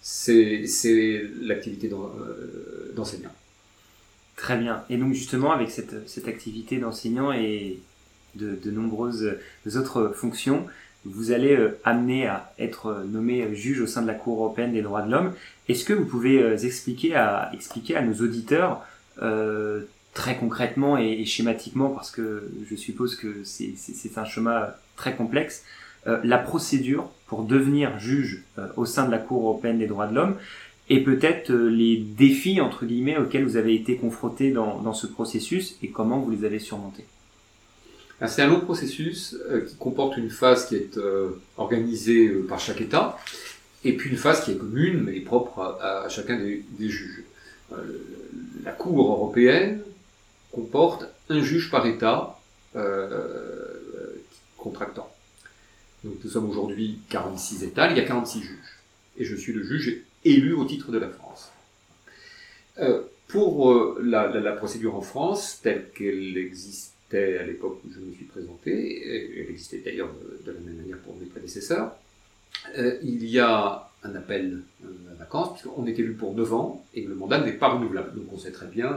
c'est 0.00 1.24
l'activité 1.40 1.88
euh, 1.92 2.92
d'enseignant. 2.94 3.30
Très 4.34 4.58
bien. 4.58 4.82
Et 4.90 4.96
donc 4.96 5.14
justement, 5.14 5.52
avec 5.52 5.70
cette, 5.70 6.28
activité 6.28 6.78
d'enseignant 6.78 7.32
et 7.32 7.78
de, 8.34 8.70
nombreuses 8.70 9.38
autres 9.76 10.12
fonctions, 10.14 10.66
vous 11.04 11.30
allez 11.30 11.56
euh, 11.56 11.78
amener 11.84 12.26
à 12.26 12.52
être 12.58 13.04
nommé 13.08 13.54
juge 13.54 13.80
au 13.80 13.86
sein 13.86 14.02
de 14.02 14.08
la 14.08 14.14
Cour 14.14 14.38
européenne 14.38 14.72
des 14.72 14.82
droits 14.82 15.02
de 15.02 15.10
l'homme. 15.12 15.32
Est-ce 15.68 15.84
que 15.84 15.92
vous 15.92 16.04
pouvez 16.04 16.42
euh, 16.42 16.56
expliquer 16.58 17.14
à, 17.14 17.52
nos 18.04 18.14
auditeurs 18.14 18.84
très 20.12 20.36
concrètement 20.36 20.98
et, 20.98 21.24
schématiquement, 21.24 21.90
parce 21.90 22.10
que 22.10 22.50
je 22.68 22.74
suppose 22.74 23.14
que 23.16 23.44
c'est 23.44 24.18
un 24.18 24.24
chemin 24.24 24.68
très 24.96 25.14
complexe, 25.14 25.62
la 26.22 26.38
procédure 26.38 27.08
pour 27.26 27.42
devenir 27.44 27.98
juge 27.98 28.44
euh, 28.58 28.66
au 28.76 28.86
sein 28.86 29.06
de 29.06 29.10
la 29.10 29.18
Cour 29.18 29.42
européenne 29.42 29.78
des 29.78 29.86
droits 29.86 30.06
de 30.06 30.14
l'homme 30.14 30.36
et 30.88 31.02
peut-être 31.02 31.52
les 31.52 31.96
défis 31.96 32.60
entre 32.60 32.86
guillemets 32.86 33.16
auxquels 33.16 33.44
vous 33.44 33.56
avez 33.56 33.74
été 33.74 33.96
confronté 33.96 34.52
dans, 34.52 34.80
dans 34.80 34.94
ce 34.94 35.06
processus 35.06 35.76
et 35.82 35.88
comment 35.88 36.20
vous 36.20 36.30
les 36.30 36.44
avez 36.44 36.60
surmontés. 36.60 37.04
C'est 38.26 38.42
un 38.42 38.46
long 38.46 38.60
processus 38.60 39.36
qui 39.68 39.76
comporte 39.76 40.16
une 40.16 40.30
phase 40.30 40.68
qui 40.68 40.76
est 40.76 40.98
organisée 41.58 42.28
par 42.48 42.60
chaque 42.60 42.80
État 42.80 43.18
et 43.84 43.92
puis 43.94 44.08
une 44.08 44.16
phase 44.16 44.42
qui 44.44 44.52
est 44.52 44.56
commune 44.56 45.02
mais 45.02 45.20
propre 45.20 45.76
à, 45.82 46.08
chacun 46.08 46.38
des, 46.38 46.64
des 46.78 46.88
juges. 46.88 47.24
la 48.64 48.70
Cour 48.70 49.00
européenne 49.00 49.80
comporte 50.52 51.04
un 51.28 51.42
juge 51.42 51.70
par 51.70 51.86
État 51.86 52.38
euh, 52.76 54.24
contractant. 54.56 55.10
Donc 56.04 56.14
nous 56.22 56.30
sommes 56.30 56.48
aujourd'hui 56.48 56.98
46 57.08 57.64
États, 57.64 57.90
il 57.90 57.96
y 57.96 58.00
a 58.00 58.04
46 58.04 58.40
juges. 58.42 58.78
Et 59.18 59.24
je 59.24 59.34
suis 59.34 59.52
le 59.52 59.64
juge 59.64 60.02
élu 60.24 60.52
au 60.54 60.64
titre 60.64 60.92
de 60.92 60.98
la 60.98 61.08
France. 61.08 61.50
Euh, 62.78 63.02
pour 63.28 63.72
euh, 63.72 64.00
la, 64.02 64.52
procédure 64.52 64.94
en 64.94 65.00
France, 65.00 65.60
telle 65.62 65.88
qu'elle 65.94 66.36
existait 66.36 67.38
à 67.38 67.44
l'époque 67.44 67.80
où 67.84 67.92
je 67.92 68.00
me 68.00 68.12
suis 68.12 68.24
présenté, 68.24 69.40
elle 69.40 69.50
existait 69.50 69.78
d'ailleurs 69.78 70.10
de, 70.44 70.52
la 70.52 70.60
même 70.60 70.76
manière 70.76 70.98
pour 70.98 71.16
mes 71.16 71.26
prédécesseurs, 71.26 71.96
il 73.02 73.24
y 73.24 73.38
a 73.38 73.88
un 74.02 74.14
appel 74.14 74.62
à 74.84 75.14
vacances, 75.14 75.52
puisqu'on 75.52 75.86
est 75.86 75.98
élu 75.98 76.14
pour 76.14 76.34
9 76.34 76.54
ans, 76.54 76.84
et 76.94 77.02
le 77.02 77.14
mandat 77.14 77.40
n'est 77.40 77.52
pas 77.52 77.68
renouvelable. 77.68 78.14
Donc 78.14 78.32
on 78.32 78.38
sait 78.38 78.52
très 78.52 78.66
bien, 78.66 78.96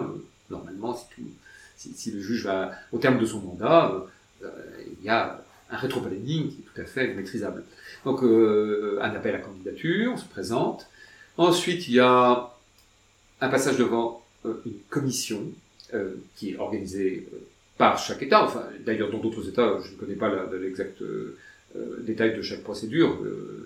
normalement, 0.49 0.95
si 0.95 1.05
tout, 1.15 1.29
si, 1.77 2.11
le 2.11 2.21
juge 2.21 2.45
va 2.45 2.71
au 2.91 2.97
terme 2.97 3.19
de 3.19 3.25
son 3.25 3.39
mandat, 3.39 3.91
euh, 3.91 4.45
euh, 4.45 4.83
il 4.99 5.05
y 5.05 5.09
a 5.09 5.41
un 5.71 5.77
rétro-planning 5.77 6.49
qui 6.49 6.57
est 6.61 6.73
tout 6.73 6.81
à 6.81 6.85
fait 6.85 7.13
maîtrisable. 7.13 7.63
Donc 8.05 8.23
euh, 8.23 8.99
un 9.01 9.11
appel 9.11 9.35
à 9.35 9.39
candidature, 9.39 10.13
on 10.13 10.17
se 10.17 10.25
présente. 10.25 10.87
Ensuite, 11.37 11.87
il 11.87 11.95
y 11.95 11.99
a 11.99 12.51
un 13.41 13.49
passage 13.49 13.77
devant 13.77 14.23
une 14.43 14.79
commission 14.89 15.41
qui 16.35 16.51
est 16.51 16.57
organisée 16.57 17.27
par 17.77 17.97
chaque 17.97 18.21
État. 18.21 18.43
Enfin, 18.43 18.65
d'ailleurs, 18.85 19.09
dans 19.09 19.19
d'autres 19.19 19.47
États, 19.47 19.79
je 19.83 19.91
ne 19.91 19.97
connais 19.97 20.15
pas 20.15 20.29
l'exact 20.61 21.01
détail 21.99 22.35
de 22.35 22.41
chaque 22.41 22.61
procédure. 22.61 23.17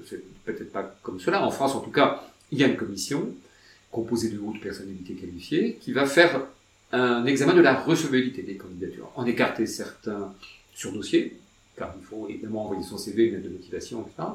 c'est 0.07 0.23
peut-être 0.45 0.71
pas 0.71 0.95
comme 1.01 1.19
cela. 1.19 1.43
En 1.43 1.51
France, 1.51 1.73
en 1.73 1.81
tout 1.81 1.91
cas, 1.91 2.23
il 2.51 2.59
y 2.59 2.63
a 2.63 2.67
une 2.67 2.77
commission 2.77 3.33
composée 3.91 4.29
de 4.29 4.39
hautes 4.39 4.59
personnalités 4.59 5.13
qualifiées 5.13 5.77
qui 5.79 5.93
va 5.93 6.05
faire 6.05 6.41
un 6.91 7.25
examen 7.25 7.53
de 7.53 7.61
la 7.61 7.73
recevabilité 7.73 8.43
des 8.43 8.55
candidatures. 8.55 9.09
En 9.15 9.25
écarter 9.25 9.65
certains 9.65 10.33
sur 10.75 10.91
dossier, 10.91 11.37
car 11.77 11.93
il 11.99 12.05
faut 12.05 12.27
évidemment 12.29 12.65
envoyer 12.65 12.83
son 12.83 12.97
CV, 12.97 13.29
lettre 13.29 13.43
de 13.43 13.49
motivation, 13.49 14.01
etc. 14.01 14.29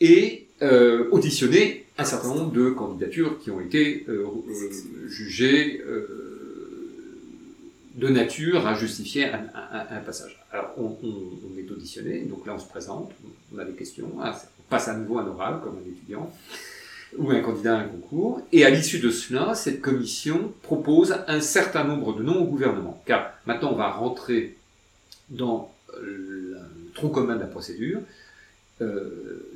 Et 0.00 0.46
euh, 0.62 1.08
auditionner 1.10 1.86
un 1.98 2.04
certain 2.04 2.34
nombre 2.34 2.52
de 2.52 2.70
candidatures 2.70 3.38
qui 3.38 3.50
ont 3.50 3.60
été 3.60 4.04
euh, 4.08 4.26
euh, 4.48 5.08
jugées 5.08 5.82
de 7.94 8.08
nature 8.08 8.66
à 8.66 8.74
justifier 8.74 9.26
un, 9.26 10.00
passage. 10.04 10.44
Alors 10.52 10.74
on, 10.76 10.98
est 11.58 11.70
auditionné, 11.70 12.20
donc 12.20 12.46
là 12.46 12.52
on 12.54 12.58
se 12.58 12.68
présente, 12.68 13.10
on 13.54 13.58
a 13.58 13.64
des 13.64 13.72
questions, 13.72 14.12
on 14.18 14.32
passe 14.68 14.88
à 14.88 14.94
nouveau 14.94 15.18
un 15.18 15.26
oral 15.26 15.60
comme 15.62 15.78
un 15.78 15.90
étudiant 15.90 16.30
ou 17.16 17.30
un 17.30 17.40
candidat 17.40 17.78
à 17.78 17.80
un 17.80 17.88
concours. 17.88 18.40
Et 18.52 18.64
à 18.64 18.70
l'issue 18.70 18.98
de 18.98 19.10
cela, 19.10 19.54
cette 19.54 19.80
commission 19.80 20.52
propose 20.62 21.16
un 21.26 21.40
certain 21.40 21.84
nombre 21.84 22.14
de 22.14 22.22
noms 22.22 22.42
au 22.42 22.44
gouvernement. 22.44 23.02
Car 23.06 23.32
maintenant, 23.46 23.72
on 23.72 23.76
va 23.76 23.90
rentrer 23.90 24.56
dans 25.30 25.72
le 26.00 26.58
tronc 26.94 27.10
commun 27.10 27.36
de 27.36 27.40
la 27.40 27.46
procédure. 27.46 28.00
Euh, 28.80 29.50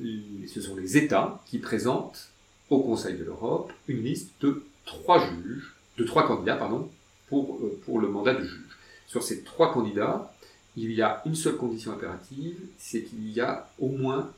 ce 0.46 0.60
sont 0.60 0.76
les 0.76 0.96
États 0.96 1.42
qui 1.46 1.58
présentent 1.58 2.30
au 2.70 2.80
Conseil 2.80 3.16
de 3.16 3.24
l'Europe 3.24 3.72
une 3.88 4.02
liste 4.02 4.30
de 4.40 4.62
trois 4.86 5.18
juges, 5.18 5.74
de 5.98 6.04
trois 6.04 6.26
candidats, 6.26 6.56
pardon, 6.56 6.88
pour, 7.28 7.56
euh, 7.56 7.78
pour 7.84 8.00
le 8.00 8.08
mandat 8.08 8.34
de 8.34 8.44
juge. 8.44 8.76
Sur 9.06 9.22
ces 9.22 9.42
trois 9.42 9.72
candidats, 9.72 10.32
il 10.76 10.92
y 10.92 11.02
a 11.02 11.22
une 11.26 11.34
seule 11.34 11.56
condition 11.56 11.92
impérative, 11.92 12.56
c'est 12.78 13.02
qu'il 13.02 13.30
y 13.30 13.40
a 13.40 13.68
au 13.78 13.88
moins 13.88 14.30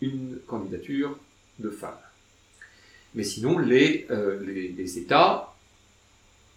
une 0.00 0.38
candidature 0.46 1.18
de 1.58 1.70
femme. 1.70 1.98
Mais 3.14 3.22
sinon, 3.22 3.58
les, 3.58 4.06
euh, 4.10 4.40
les, 4.44 4.98
États 4.98 5.54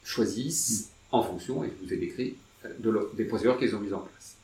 choisissent 0.03 0.91
en 1.11 1.23
fonction, 1.23 1.63
et 1.63 1.69
je 1.69 1.85
vous 1.85 1.93
ai 1.93 1.97
décrit, 1.97 2.35
euh, 2.65 2.69
de 2.79 3.09
des 3.13 3.25
procédures 3.25 3.57
qu'ils 3.57 3.75
ont 3.75 3.79
mises 3.79 3.93
en 3.93 3.99
place. 3.99 4.37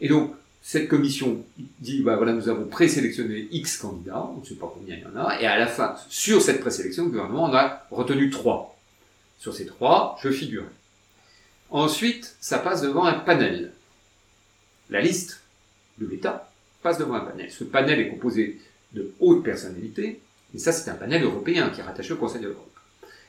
Et 0.00 0.08
donc, 0.08 0.34
cette 0.62 0.88
commission 0.88 1.44
dit, 1.78 2.02
bah 2.02 2.16
voilà, 2.16 2.32
nous 2.32 2.48
avons 2.48 2.66
présélectionné 2.66 3.48
X 3.50 3.78
candidats, 3.78 4.30
on 4.36 4.40
ne 4.40 4.44
sait 4.44 4.54
pas 4.54 4.70
combien 4.72 4.96
il 4.96 5.02
y 5.02 5.06
en 5.06 5.16
a, 5.16 5.40
et 5.40 5.46
à 5.46 5.58
la 5.58 5.66
fin, 5.66 5.96
sur 6.08 6.42
cette 6.42 6.60
présélection, 6.60 7.04
le 7.04 7.10
gouvernement 7.10 7.44
en 7.44 7.54
a 7.54 7.86
retenu 7.90 8.30
trois. 8.30 8.76
Sur 9.38 9.54
ces 9.54 9.66
trois, 9.66 10.18
je 10.22 10.30
figure. 10.30 10.64
Ensuite, 11.70 12.36
ça 12.40 12.58
passe 12.58 12.82
devant 12.82 13.04
un 13.04 13.14
panel. 13.14 13.72
La 14.90 15.00
liste 15.00 15.40
de 15.98 16.06
l'État 16.06 16.50
passe 16.82 16.98
devant 16.98 17.14
un 17.14 17.20
panel. 17.20 17.50
Ce 17.50 17.64
panel 17.64 18.00
est 18.00 18.08
composé 18.08 18.60
de 18.92 19.12
hautes 19.20 19.44
personnalités, 19.44 20.20
et 20.54 20.58
ça, 20.58 20.72
c'est 20.72 20.90
un 20.90 20.94
panel 20.94 21.22
européen 21.22 21.70
qui 21.70 21.80
est 21.80 21.84
rattaché 21.84 22.12
au 22.12 22.16
Conseil 22.16 22.40
de 22.40 22.48
l'Europe. 22.48 22.77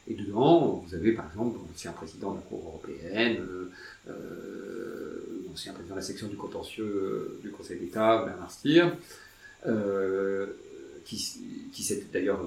Et 0.09 0.15
dedans, 0.15 0.83
vous 0.85 0.95
avez 0.95 1.11
par 1.11 1.27
exemple 1.27 1.59
l'ancien 1.69 1.91
président 1.91 2.31
de 2.31 2.37
la 2.37 2.41
Cour 2.41 2.63
européenne, 2.65 3.37
euh, 3.39 3.71
euh 4.07 5.45
l'ancien 5.47 5.73
président 5.73 5.95
de 5.95 5.99
la 5.99 6.05
section 6.05 6.27
du 6.27 6.35
contentieux 6.35 6.83
euh, 6.83 7.39
du 7.43 7.51
Conseil 7.51 7.79
d'État, 7.79 8.23
Bernard 8.25 8.51
Stier, 8.51 8.85
qui, 11.05 11.83
s'est 11.83 12.03
d'ailleurs 12.13 12.41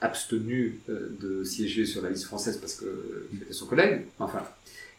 abstenu 0.00 0.80
de 0.88 1.42
siéger 1.42 1.84
sur 1.84 2.02
la 2.02 2.10
liste 2.10 2.24
française 2.24 2.58
parce 2.58 2.74
que 2.74 3.28
c'était 3.38 3.52
son 3.52 3.66
collègue. 3.66 4.06
Enfin, 4.18 4.44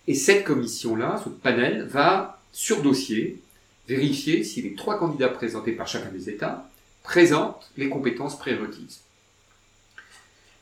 et 0.08 0.16
cette 0.16 0.44
commission-là, 0.44 1.22
ce 1.24 1.30
panel, 1.30 1.84
va 1.84 2.42
sur 2.52 2.82
dossier 2.82 3.40
vérifier 3.88 4.44
si 4.44 4.62
les 4.62 4.76
trois 4.76 4.98
candidats 4.98 5.30
présentés 5.30 5.72
par 5.72 5.88
chacun 5.88 6.12
des 6.12 6.30
États 6.30 6.70
présente 7.04 7.72
les 7.78 7.90
compétences 7.90 8.38
prérequises. 8.38 9.02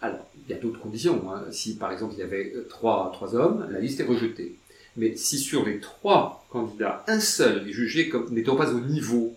Alors, 0.02 0.28
il 0.48 0.52
y 0.52 0.58
a 0.58 0.62
d'autres 0.62 0.80
conditions. 0.80 1.32
Hein. 1.32 1.46
Si 1.52 1.76
par 1.76 1.92
exemple 1.92 2.14
il 2.16 2.20
y 2.20 2.24
avait 2.24 2.54
euh, 2.56 2.68
trois, 2.70 3.12
trois 3.14 3.36
hommes, 3.36 3.68
la 3.72 3.80
liste 3.80 4.00
est 4.00 4.06
rejetée. 4.06 4.56
Mais 4.96 5.16
si 5.16 5.38
sur 5.38 5.66
les 5.66 5.80
trois 5.80 6.46
candidats, 6.50 7.04
un 7.08 7.20
seul 7.20 7.68
est 7.68 7.74
jugé 7.74 8.10
comme 8.10 8.32
n'étant 8.34 8.56
pas 8.56 8.72
au 8.74 8.80
niveau 8.80 9.36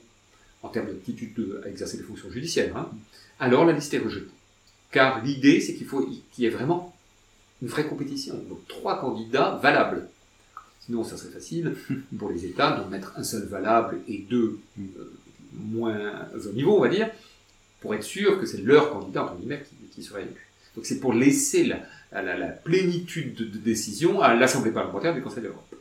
en 0.62 0.68
termes 0.68 0.86
d'aptitude 0.86 1.60
à 1.64 1.68
exercer 1.68 1.96
des 1.96 2.02
fonctions 2.02 2.30
judiciaires, 2.30 2.76
hein, 2.76 2.90
alors 3.38 3.64
la 3.64 3.72
liste 3.72 3.92
est 3.94 3.98
rejetée. 3.98 4.30
Car 4.90 5.24
l'idée, 5.24 5.60
c'est 5.60 5.74
qu'il 5.74 5.86
faut 5.86 6.02
qu'il 6.02 6.44
y 6.44 6.46
ait 6.46 6.50
vraiment 6.50 6.94
une 7.62 7.68
vraie 7.68 7.86
compétition. 7.86 8.34
Donc 8.48 8.66
trois 8.68 9.00
candidats 9.00 9.58
valables. 9.62 10.08
Sinon, 10.80 11.04
ça 11.04 11.16
serait 11.16 11.32
facile 11.32 11.76
pour 12.18 12.30
les 12.30 12.44
États 12.44 12.80
de 12.80 12.88
mettre 12.90 13.12
un 13.16 13.24
seul 13.24 13.44
valable 13.44 14.00
et 14.08 14.18
deux 14.18 14.58
euh, 14.78 15.12
moins 15.52 16.28
au 16.34 16.52
niveau, 16.52 16.76
on 16.76 16.80
va 16.80 16.88
dire, 16.88 17.10
pour 17.80 17.94
être 17.94 18.04
sûr 18.04 18.38
que 18.40 18.46
c'est 18.46 18.62
leur 18.62 18.90
candidat, 18.90 19.24
entre 19.24 19.36
guillemets, 19.36 19.64
qui, 19.92 20.02
serait 20.02 20.22
élu. 20.22 20.49
Donc 20.76 20.86
c'est 20.86 21.00
pour 21.00 21.12
laisser 21.12 21.64
la, 21.64 22.46
plénitude 22.64 23.34
de, 23.34 23.58
décision 23.58 24.20
à 24.20 24.34
l'Assemblée 24.34 24.70
parlementaire 24.70 25.14
du 25.14 25.22
Conseil 25.22 25.42
de 25.42 25.48
l'Europe. 25.48 25.74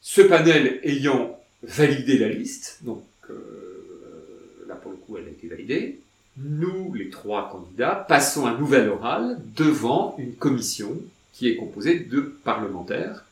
Ce 0.00 0.22
panel 0.22 0.80
ayant 0.82 1.38
validé 1.62 2.18
la 2.18 2.28
liste, 2.28 2.78
donc 2.82 3.04
euh, 3.30 4.64
là 4.68 4.74
pour 4.74 4.90
le 4.90 4.98
coup 4.98 5.16
elle 5.16 5.26
a 5.26 5.30
été 5.30 5.48
validée, 5.48 6.00
nous, 6.36 6.92
les 6.94 7.10
trois 7.10 7.48
candidats, 7.50 7.94
passons 7.94 8.46
un 8.46 8.58
nouvel 8.58 8.88
oral 8.88 9.38
devant 9.54 10.16
une 10.18 10.34
commission 10.34 10.96
qui 11.32 11.48
est 11.48 11.56
composée 11.56 12.00
de 12.00 12.20
parlementaires 12.20 13.24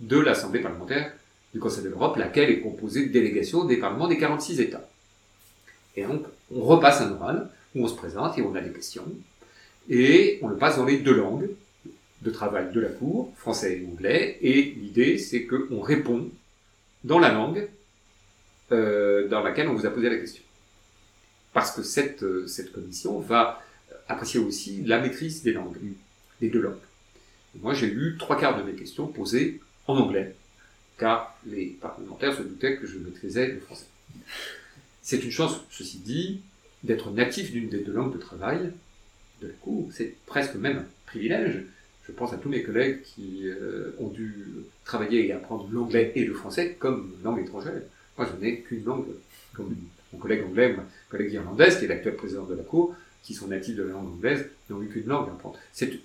de 0.00 0.18
l'Assemblée 0.18 0.60
parlementaire 0.60 1.12
du 1.54 1.60
Conseil 1.60 1.84
de 1.84 1.88
l'Europe, 1.88 2.16
laquelle 2.16 2.50
est 2.50 2.60
composée 2.60 3.06
de 3.06 3.12
délégations 3.12 3.64
des 3.64 3.76
parlements 3.76 4.08
des 4.08 4.18
46 4.18 4.60
États. 4.60 4.88
Et 5.94 6.04
donc, 6.04 6.24
on 6.54 6.60
repasse 6.62 7.00
un 7.00 7.12
oral 7.12 7.48
où 7.76 7.84
on 7.84 7.88
se 7.88 7.94
présente 7.94 8.38
et 8.38 8.42
on 8.42 8.54
a 8.54 8.60
des 8.60 8.72
questions. 8.72 9.06
Et 9.88 10.38
on 10.42 10.48
le 10.48 10.56
passe 10.56 10.76
dans 10.76 10.84
les 10.84 10.98
deux 10.98 11.14
langues, 11.14 11.48
de 12.22 12.30
travail 12.30 12.72
de 12.72 12.80
la 12.80 12.88
Cour, 12.88 13.32
français 13.36 13.78
et 13.78 13.86
anglais, 13.86 14.38
et 14.40 14.62
l'idée 14.62 15.18
c'est 15.18 15.46
qu'on 15.46 15.80
répond 15.80 16.28
dans 17.04 17.18
la 17.18 17.32
langue 17.32 17.68
euh, 18.72 19.28
dans 19.28 19.42
laquelle 19.42 19.68
on 19.68 19.74
vous 19.74 19.86
a 19.86 19.90
posé 19.90 20.08
la 20.08 20.16
question. 20.16 20.42
Parce 21.52 21.70
que 21.70 21.82
cette, 21.82 22.22
euh, 22.22 22.46
cette 22.46 22.72
commission 22.72 23.20
va 23.20 23.62
apprécier 24.08 24.40
aussi 24.40 24.82
la 24.82 24.98
maîtrise 24.98 25.42
des 25.42 25.52
langues, 25.52 25.78
des 26.40 26.48
deux 26.48 26.60
langues. 26.60 26.74
moi 27.60 27.74
j'ai 27.74 27.86
eu 27.86 28.16
trois 28.18 28.38
quarts 28.38 28.58
de 28.58 28.62
mes 28.68 28.76
questions 28.76 29.06
posées 29.06 29.60
en 29.86 29.96
anglais, 29.96 30.34
car 30.98 31.38
les 31.46 31.66
parlementaires 31.80 32.34
se 32.34 32.42
doutaient 32.42 32.76
que 32.76 32.86
je 32.86 32.98
maîtrisais 32.98 33.48
le 33.48 33.60
français. 33.60 33.86
C'est 35.02 35.22
une 35.22 35.30
chance, 35.30 35.60
ceci 35.70 35.98
dit, 35.98 36.40
d'être 36.84 37.10
natif 37.10 37.52
d'une 37.52 37.68
des 37.68 37.80
deux 37.80 37.92
langues 37.92 38.12
de 38.12 38.18
travail 38.18 38.72
de 39.40 39.48
la 39.48 39.52
Cour. 39.54 39.88
C'est 39.92 40.14
presque 40.26 40.54
même 40.54 40.78
un 40.78 40.86
privilège. 41.06 41.64
Je 42.06 42.12
pense 42.12 42.32
à 42.32 42.36
tous 42.36 42.48
mes 42.48 42.62
collègues 42.62 43.02
qui 43.02 43.42
euh, 43.44 43.96
ont 43.98 44.08
dû 44.08 44.46
travailler 44.84 45.26
et 45.26 45.32
apprendre 45.32 45.68
l'anglais 45.72 46.12
et 46.14 46.24
le 46.24 46.34
français 46.34 46.76
comme 46.78 47.12
langue 47.24 47.40
étrangère. 47.40 47.82
Moi, 48.16 48.28
je 48.32 48.44
n'ai 48.44 48.60
qu'une 48.60 48.84
langue, 48.84 49.06
comme 49.52 49.74
mon 50.12 50.18
collègue 50.18 50.44
anglais, 50.44 50.72
mon 50.72 50.84
collègue 51.10 51.32
irlandaise, 51.32 51.78
qui 51.78 51.84
est 51.84 51.88
l'actuel 51.88 52.16
président 52.16 52.44
de 52.44 52.54
la 52.54 52.62
Cour, 52.62 52.94
qui 53.22 53.34
sont 53.34 53.48
natifs 53.48 53.74
de 53.74 53.82
la 53.82 53.92
langue 53.92 54.14
anglaise, 54.14 54.46
n'ont 54.70 54.80
eu 54.82 54.88
qu'une 54.88 55.06
langue 55.06 55.28
à 55.28 55.32
apprendre. 55.32 55.58
C'est 55.72 55.98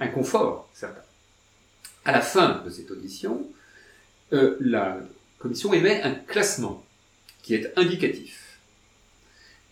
un 0.00 0.08
confort, 0.08 0.68
certain. 0.74 1.02
À 2.04 2.12
la 2.12 2.20
fin 2.20 2.62
de 2.64 2.70
cette 2.70 2.90
audition, 2.90 3.48
euh, 4.32 4.56
la 4.60 5.00
commission 5.38 5.72
émet 5.72 6.02
un 6.02 6.14
classement 6.14 6.84
qui 7.42 7.54
est 7.54 7.72
indicatif. 7.78 8.43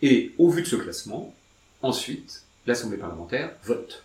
Et 0.03 0.33
au 0.37 0.49
vu 0.49 0.63
de 0.63 0.67
ce 0.67 0.75
classement, 0.75 1.33
ensuite, 1.81 2.43
l'Assemblée 2.67 2.97
parlementaire 2.97 3.53
vote. 3.63 4.03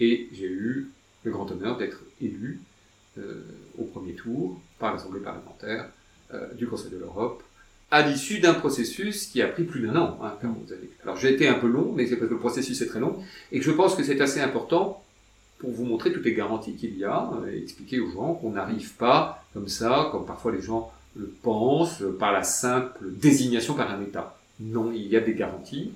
Et 0.00 0.28
j'ai 0.32 0.46
eu 0.46 0.88
le 1.24 1.30
grand 1.30 1.50
honneur 1.50 1.76
d'être 1.76 1.98
élu 2.22 2.60
euh, 3.18 3.42
au 3.78 3.84
premier 3.84 4.14
tour 4.14 4.58
par 4.78 4.94
l'Assemblée 4.94 5.20
parlementaire 5.20 5.90
euh, 6.32 6.54
du 6.54 6.66
Conseil 6.66 6.90
de 6.90 6.96
l'Europe 6.96 7.42
à 7.90 8.00
l'issue 8.00 8.38
d'un 8.40 8.54
processus 8.54 9.26
qui 9.26 9.42
a 9.42 9.46
pris 9.46 9.64
plus 9.64 9.86
d'un 9.86 9.94
an. 9.94 10.18
Hein, 10.22 10.34
vous 10.42 10.72
avez... 10.72 10.90
Alors 11.02 11.18
j'ai 11.18 11.34
été 11.34 11.46
un 11.46 11.58
peu 11.58 11.68
long, 11.68 11.92
mais 11.94 12.06
c'est 12.06 12.16
parce 12.16 12.30
que 12.30 12.34
le 12.34 12.40
processus 12.40 12.80
est 12.80 12.86
très 12.86 12.98
long, 12.98 13.22
et 13.52 13.58
que 13.58 13.64
je 13.64 13.70
pense 13.70 13.94
que 13.94 14.02
c'est 14.02 14.22
assez 14.22 14.40
important 14.40 15.04
pour 15.58 15.70
vous 15.70 15.84
montrer 15.84 16.14
toutes 16.14 16.24
les 16.24 16.34
garanties 16.34 16.76
qu'il 16.76 16.96
y 16.96 17.04
a, 17.04 17.30
euh, 17.42 17.52
et 17.52 17.58
expliquer 17.58 18.00
aux 18.00 18.10
gens 18.10 18.32
qu'on 18.32 18.52
n'arrive 18.52 18.94
pas 18.94 19.44
comme 19.52 19.68
ça, 19.68 20.08
comme 20.12 20.24
parfois 20.24 20.52
les 20.52 20.62
gens 20.62 20.90
le 21.14 21.26
pensent, 21.42 22.02
par 22.18 22.32
la 22.32 22.42
simple 22.42 23.04
désignation 23.12 23.74
par 23.74 23.90
un 23.90 24.02
État. 24.02 24.35
Non, 24.60 24.90
il 24.92 25.06
y 25.06 25.16
a 25.16 25.20
des 25.20 25.34
garanties, 25.34 25.92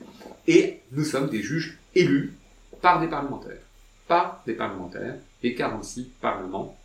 et 0.47 0.81
nous 0.93 1.05
sommes 1.05 1.29
des 1.31 1.43
juges 1.43 1.79
élus 1.95 2.35
par 2.83 3.01
des 3.01 3.09
parlementaires, 3.09 3.63
par 4.07 4.43
des 4.47 4.55
parlementaires, 4.55 5.17
et 5.43 5.55
46 5.55 6.11
parlements 6.21 6.77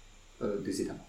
euh, 0.41 0.61
des 0.61 0.81
États 0.81 0.93
membres. 0.93 1.05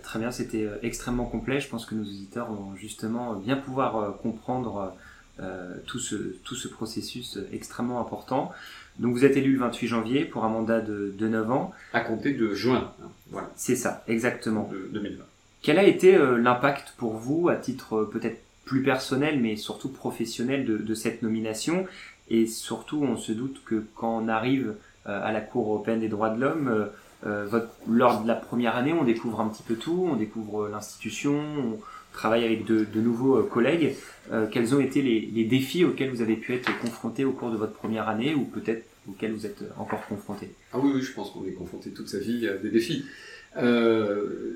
Très 0.00 0.18
bien, 0.18 0.30
c'était 0.30 0.64
euh, 0.64 0.78
extrêmement 0.82 1.26
complet. 1.26 1.60
Je 1.60 1.68
pense 1.68 1.84
que 1.84 1.94
nos 1.94 2.02
auditeurs 2.02 2.50
vont 2.50 2.74
justement 2.76 3.34
bien 3.34 3.56
pouvoir 3.56 3.96
euh, 3.96 4.10
comprendre 4.10 4.94
euh, 5.40 5.74
tout, 5.86 5.98
ce, 5.98 6.14
tout 6.44 6.54
ce 6.54 6.66
processus 6.66 7.38
extrêmement 7.52 8.00
important. 8.00 8.52
Donc 8.98 9.12
vous 9.12 9.24
êtes 9.24 9.36
élu 9.36 9.52
le 9.52 9.58
28 9.58 9.88
janvier 9.88 10.24
pour 10.24 10.44
un 10.44 10.48
mandat 10.48 10.80
de, 10.80 11.14
de 11.16 11.28
9 11.28 11.50
ans. 11.50 11.72
À 11.92 12.00
compter 12.00 12.32
de 12.32 12.54
juin. 12.54 12.92
Hein, 13.02 13.08
voilà. 13.30 13.50
C'est 13.54 13.76
ça, 13.76 14.02
exactement. 14.08 14.68
De 14.72 14.88
2020. 14.92 15.24
Quel 15.60 15.78
a 15.78 15.84
été 15.84 16.18
l'impact 16.18 16.94
pour 16.96 17.12
vous, 17.12 17.48
à 17.48 17.54
titre 17.54 18.02
peut-être 18.12 18.40
plus 18.64 18.82
personnel, 18.82 19.40
mais 19.40 19.56
surtout 19.56 19.88
professionnel, 19.88 20.64
de, 20.64 20.78
de, 20.78 20.94
cette 20.94 21.22
nomination 21.22 21.86
Et 22.30 22.46
surtout, 22.46 23.02
on 23.02 23.16
se 23.16 23.32
doute 23.32 23.62
que 23.64 23.84
quand 23.94 24.18
on 24.22 24.28
arrive 24.28 24.74
à 25.04 25.32
la 25.32 25.40
Cour 25.40 25.68
européenne 25.68 26.00
des 26.00 26.08
droits 26.08 26.30
de 26.30 26.40
l'homme, 26.40 26.88
euh, 27.26 27.46
votre, 27.46 27.68
lors 27.88 28.22
de 28.22 28.28
la 28.28 28.34
première 28.34 28.76
année, 28.76 28.92
on 28.92 29.04
découvre 29.04 29.40
un 29.40 29.48
petit 29.48 29.62
peu 29.62 29.74
tout, 29.76 30.08
on 30.10 30.16
découvre 30.16 30.68
l'institution, 30.68 31.34
on 31.34 31.78
travaille 32.12 32.44
avec 32.44 32.64
de, 32.64 32.84
de 32.84 33.00
nouveaux 33.00 33.36
euh, 33.36 33.42
collègues. 33.42 33.94
Euh, 34.32 34.46
quels 34.50 34.74
ont 34.74 34.80
été 34.80 35.02
les, 35.02 35.20
les, 35.20 35.44
défis 35.44 35.84
auxquels 35.84 36.10
vous 36.10 36.20
avez 36.20 36.36
pu 36.36 36.54
être 36.54 36.76
confrontés 36.80 37.24
au 37.24 37.32
cours 37.32 37.50
de 37.50 37.56
votre 37.56 37.72
première 37.72 38.08
année 38.08 38.34
ou 38.34 38.44
peut-être 38.44 38.84
auxquels 39.08 39.32
vous 39.32 39.46
êtes 39.46 39.62
encore 39.78 40.04
confrontés? 40.06 40.50
Ah 40.72 40.78
oui, 40.80 40.92
oui, 40.94 41.02
je 41.02 41.12
pense 41.12 41.30
qu'on 41.30 41.44
est 41.46 41.52
confronté 41.52 41.90
toute 41.90 42.08
sa 42.08 42.18
vie 42.18 42.48
à 42.48 42.54
des 42.54 42.70
défis. 42.70 43.04
Euh, 43.56 44.52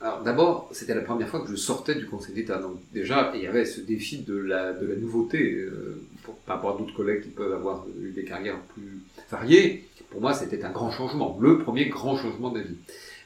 alors 0.00 0.22
d'abord, 0.22 0.68
c'était 0.72 0.94
la 0.94 1.00
première 1.00 1.28
fois 1.28 1.40
que 1.40 1.50
je 1.50 1.56
sortais 1.56 1.94
du 1.94 2.06
Conseil 2.06 2.34
d'État. 2.34 2.58
Donc 2.58 2.76
déjà, 2.92 3.32
il 3.34 3.42
y 3.42 3.46
avait 3.46 3.64
ce 3.64 3.80
défi 3.80 4.18
de 4.18 4.36
la, 4.36 4.74
de 4.74 4.86
la 4.86 4.94
nouveauté 4.94 5.52
euh, 5.52 6.02
par 6.44 6.56
rapport 6.56 6.74
à 6.74 6.78
d'autres 6.78 6.94
collègues 6.94 7.22
qui 7.22 7.30
peuvent 7.30 7.54
avoir 7.54 7.86
eu 8.02 8.10
des 8.10 8.24
carrières 8.24 8.58
plus 8.74 9.00
variées. 9.30 9.88
Pour 10.10 10.20
moi, 10.20 10.34
c'était 10.34 10.62
un 10.64 10.70
grand 10.70 10.90
changement, 10.90 11.38
le 11.40 11.58
premier 11.58 11.86
grand 11.86 12.16
changement 12.16 12.50
de 12.50 12.60
vie. 12.60 12.76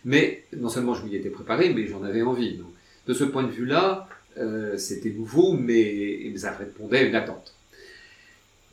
Mais 0.05 0.45
non 0.57 0.69
seulement 0.69 0.95
je 0.95 1.05
m'y 1.05 1.17
étais 1.17 1.29
préparé, 1.29 1.75
mais 1.75 1.87
j'en 1.87 2.05
avais 2.05 2.23
envie. 2.23 2.57
Donc, 2.57 2.69
de 3.07 3.15
ce 3.15 3.25
point 3.25 3.43
de 3.43 3.51
vue-là, 3.51 4.09
euh, 4.39 4.77
c'était 4.77 5.11
nouveau, 5.11 5.53
mais 5.55 6.33
ça 6.37 6.53
répondait 6.53 6.99
à 6.99 7.03
une 7.03 7.17
attente. 7.17 7.55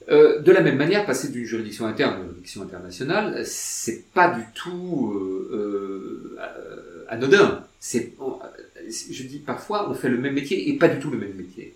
Euh, 0.10 0.40
de 0.40 0.52
la 0.52 0.62
même 0.62 0.78
manière, 0.78 1.06
passer 1.06 1.30
d'une 1.30 1.44
juridiction 1.44 1.86
interne 1.86 2.14
à 2.14 2.18
une 2.20 2.28
juridiction 2.30 2.62
internationale, 2.62 3.42
c'est 3.46 4.06
pas 4.14 4.30
du 4.30 4.44
tout 4.54 5.12
euh, 5.14 5.50
euh 5.52 6.17
anodin. 7.10 7.64
C'est, 7.80 8.14
je 8.90 9.24
dis 9.24 9.40
parfois, 9.40 9.90
on 9.90 9.94
fait 9.94 10.10
le 10.10 10.18
même 10.18 10.34
métier 10.34 10.70
et 10.70 10.78
pas 10.78 10.88
du 10.88 11.00
tout 11.00 11.10
le 11.10 11.18
même 11.18 11.36
métier. 11.36 11.74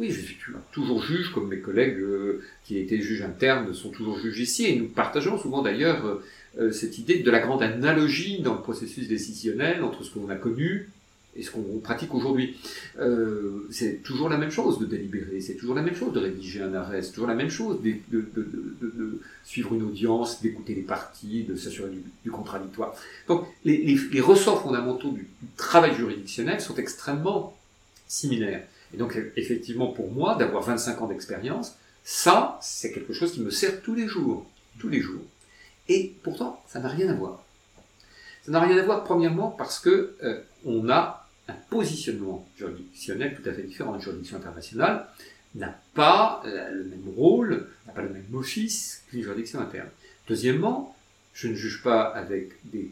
Oui, 0.00 0.10
je 0.10 0.20
suis 0.20 0.38
toujours 0.72 1.02
juge, 1.02 1.30
comme 1.30 1.48
mes 1.48 1.58
collègues 1.58 1.98
euh, 1.98 2.42
qui 2.64 2.78
étaient 2.78 3.02
juges 3.02 3.20
internes 3.20 3.74
sont 3.74 3.90
toujours 3.90 4.18
juges 4.18 4.40
ici, 4.40 4.64
et 4.64 4.76
nous 4.76 4.88
partageons 4.88 5.36
souvent 5.36 5.60
d'ailleurs 5.60 6.06
euh, 6.06 6.24
euh, 6.58 6.72
cette 6.72 6.96
idée 6.96 7.18
de 7.18 7.30
la 7.30 7.38
grande 7.38 7.62
analogie 7.62 8.40
dans 8.40 8.54
le 8.54 8.62
processus 8.62 9.08
décisionnel 9.08 9.82
entre 9.82 10.02
ce 10.02 10.14
qu'on 10.14 10.30
a 10.30 10.36
connu 10.36 10.88
et 11.36 11.42
ce 11.42 11.50
qu'on 11.50 11.62
pratique 11.82 12.14
aujourd'hui. 12.14 12.56
c'est 13.70 14.02
toujours 14.02 14.28
la 14.28 14.36
même 14.36 14.50
chose 14.50 14.78
de 14.78 14.86
délibérer, 14.86 15.40
c'est 15.40 15.54
toujours 15.54 15.74
la 15.74 15.82
même 15.82 15.94
chose 15.94 16.12
de 16.12 16.18
rédiger 16.18 16.62
un 16.62 16.74
arrêt, 16.74 17.02
c'est 17.02 17.12
toujours 17.12 17.28
la 17.28 17.34
même 17.34 17.50
chose 17.50 17.78
de, 17.82 19.20
suivre 19.44 19.74
une 19.74 19.82
audience, 19.82 20.42
d'écouter 20.42 20.74
les 20.74 20.82
parties, 20.82 21.44
de 21.44 21.56
s'assurer 21.56 21.90
du, 22.24 22.30
contradictoire. 22.30 22.94
Donc 23.28 23.46
les, 23.64 23.78
les, 23.78 23.98
les 24.12 24.20
ressorts 24.20 24.62
fondamentaux 24.62 25.12
du 25.12 25.28
travail 25.56 25.94
juridictionnel 25.94 26.60
sont 26.60 26.76
extrêmement 26.76 27.56
similaires. 28.08 28.64
Et 28.92 28.96
donc, 28.96 29.16
effectivement, 29.36 29.88
pour 29.88 30.10
moi, 30.10 30.34
d'avoir 30.34 30.62
25 30.64 31.00
ans 31.02 31.06
d'expérience, 31.06 31.76
ça, 32.04 32.58
c'est 32.60 32.92
quelque 32.92 33.12
chose 33.12 33.32
qui 33.32 33.40
me 33.40 33.50
sert 33.50 33.82
tous 33.82 33.94
les 33.94 34.08
jours. 34.08 34.46
Tous 34.78 34.88
les 34.88 35.00
jours. 35.00 35.22
Et 35.88 36.14
pourtant, 36.22 36.62
ça 36.66 36.80
n'a 36.80 36.88
rien 36.88 37.08
à 37.08 37.14
voir. 37.14 37.42
Ça 38.42 38.52
n'a 38.52 38.60
rien 38.60 38.76
à 38.78 38.82
voir, 38.82 39.04
premièrement, 39.04 39.50
parce 39.50 39.78
que 39.78 40.16
euh, 40.22 40.40
on 40.64 40.88
a 40.88 41.19
un 41.50 41.56
positionnement 41.68 42.46
juridictionnel 42.56 43.38
tout 43.40 43.48
à 43.48 43.52
fait 43.52 43.62
différent. 43.62 43.94
Une 43.94 44.00
juridiction 44.00 44.36
internationale 44.36 45.06
n'a 45.54 45.78
pas 45.94 46.42
euh, 46.46 46.70
le 46.70 46.84
même 46.84 47.14
rôle, 47.16 47.68
n'a 47.86 47.92
pas 47.92 48.02
le 48.02 48.10
même 48.10 48.34
office 48.34 49.02
qu'une 49.08 49.22
juridiction 49.22 49.60
interne. 49.60 49.88
Deuxièmement, 50.28 50.96
je 51.34 51.48
ne 51.48 51.54
juge 51.54 51.82
pas 51.82 52.02
avec 52.02 52.52
des 52.64 52.90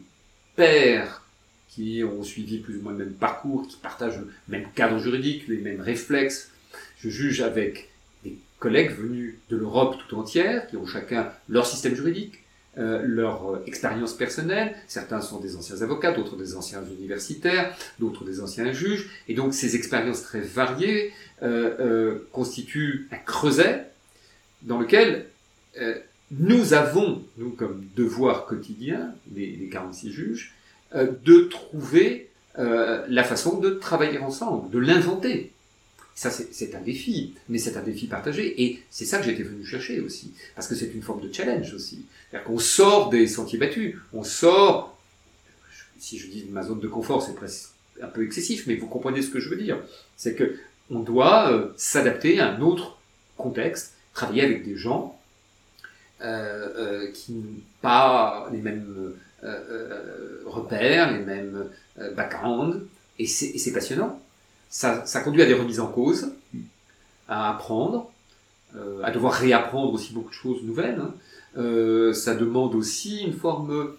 pairs 0.55 1.23
qui 1.69 2.03
ont 2.03 2.23
suivi 2.23 2.59
plus 2.59 2.77
ou 2.77 2.81
moins 2.81 2.91
le 2.91 2.97
même 3.05 3.13
parcours, 3.13 3.67
qui 3.67 3.77
partagent 3.77 4.19
le 4.19 4.31
même 4.47 4.67
cadre 4.75 4.99
juridique, 4.99 5.47
les 5.47 5.57
mêmes 5.57 5.81
réflexes. 5.81 6.51
Je 6.99 7.09
juge 7.09 7.41
avec 7.41 7.89
des 8.23 8.37
collègues 8.57 8.91
venus 8.91 9.35
de 9.49 9.55
l'Europe 9.55 9.95
tout 10.07 10.17
entière, 10.17 10.67
qui 10.67 10.77
ont 10.77 10.85
chacun 10.85 11.31
leur 11.47 11.65
système 11.65 11.95
juridique, 11.95 12.43
euh, 12.79 13.01
leur 13.03 13.55
euh, 13.55 13.63
expérience 13.65 14.13
personnelle. 14.13 14.73
Certains 14.87 15.19
sont 15.19 15.41
des 15.41 15.57
anciens 15.57 15.81
avocats, 15.81 16.13
d'autres 16.13 16.37
des 16.37 16.55
anciens 16.55 16.81
universitaires, 16.97 17.75
d'autres 17.99 18.23
des 18.23 18.39
anciens 18.39 18.71
juges. 18.71 19.09
Et 19.27 19.33
donc 19.33 19.53
ces 19.53 19.75
expériences 19.75 20.21
très 20.21 20.39
variées 20.39 21.11
euh, 21.43 22.19
constituent 22.31 23.09
un 23.11 23.17
creuset 23.17 23.85
dans 24.61 24.79
lequel 24.79 25.25
nous 26.31 26.73
avons, 26.73 27.21
nous 27.37 27.49
comme 27.49 27.83
devoir 27.95 28.45
quotidien, 28.45 29.13
les, 29.35 29.47
les 29.47 29.67
46 29.67 30.11
juges, 30.11 30.53
de 30.93 31.49
trouver 31.49 32.29
la 32.57 33.23
façon 33.23 33.59
de 33.59 33.69
travailler 33.69 34.19
ensemble, 34.19 34.69
de 34.69 34.79
l'inventer. 34.79 35.53
Ça, 36.19 36.29
c'est 36.31 36.75
un 36.75 36.81
défi, 36.81 37.33
mais 37.47 37.59
c'est 37.59 37.77
un 37.77 37.81
défi 37.81 38.05
partagé, 38.05 38.61
et 38.61 38.83
c'est 38.89 39.05
ça 39.05 39.19
que 39.19 39.23
j'étais 39.23 39.43
venu 39.43 39.65
chercher 39.65 40.01
aussi, 40.01 40.33
parce 40.53 40.67
que 40.67 40.75
c'est 40.75 40.93
une 40.93 41.01
forme 41.01 41.21
de 41.21 41.33
challenge 41.33 41.73
aussi. 41.73 42.03
C'est-à-dire 42.29 42.45
qu'on 42.45 42.59
sort 42.59 43.09
des 43.09 43.25
sentiers 43.25 43.57
battus, 43.57 43.95
on 44.11 44.25
sort, 44.25 44.99
si 45.97 46.19
je 46.19 46.27
dis 46.27 46.45
ma 46.49 46.61
zone 46.61 46.81
de 46.81 46.89
confort, 46.89 47.25
c'est 47.25 47.35
presque 47.35 47.69
un 48.01 48.07
peu 48.07 48.25
excessif, 48.25 48.67
mais 48.67 48.75
vous 48.75 48.87
comprenez 48.87 49.21
ce 49.21 49.29
que 49.29 49.39
je 49.39 49.47
veux 49.47 49.55
dire. 49.55 49.77
C'est 50.17 50.35
que 50.35 50.57
on 50.89 50.99
doit 50.99 51.53
euh, 51.53 51.71
s'adapter 51.77 52.41
à 52.41 52.49
un 52.49 52.59
autre 52.59 52.97
contexte, 53.37 53.93
travailler 54.13 54.41
avec 54.41 54.65
des 54.65 54.75
gens 54.75 55.17
euh, 56.19 56.25
euh, 56.75 57.11
qui 57.13 57.31
n'ont 57.31 57.61
pas 57.81 58.49
les 58.51 58.59
mêmes 58.59 59.13
euh, 59.45 59.47
euh, 59.47 60.41
repères, 60.45 61.13
les 61.13 61.23
mêmes 61.23 61.69
backgrounds, 62.17 62.81
et 63.19 63.25
c'est 63.25 63.71
passionnant. 63.71 64.21
Ça, 64.69 65.05
ça 65.05 65.21
conduit 65.21 65.41
à 65.41 65.45
des 65.45 65.53
remises 65.53 65.79
en 65.79 65.87
cause, 65.87 66.31
à 67.27 67.49
apprendre, 67.49 68.11
à 69.03 69.11
devoir 69.11 69.33
réapprendre 69.33 69.93
aussi 69.93 70.13
beaucoup 70.13 70.29
de 70.29 70.35
choses 70.35 70.63
nouvelles, 70.63 70.99
hein, 70.99 71.13
Euh, 71.57 72.13
ça 72.13 72.35
demande 72.35 72.75
aussi 72.75 73.23
une 73.23 73.33
forme 73.33 73.95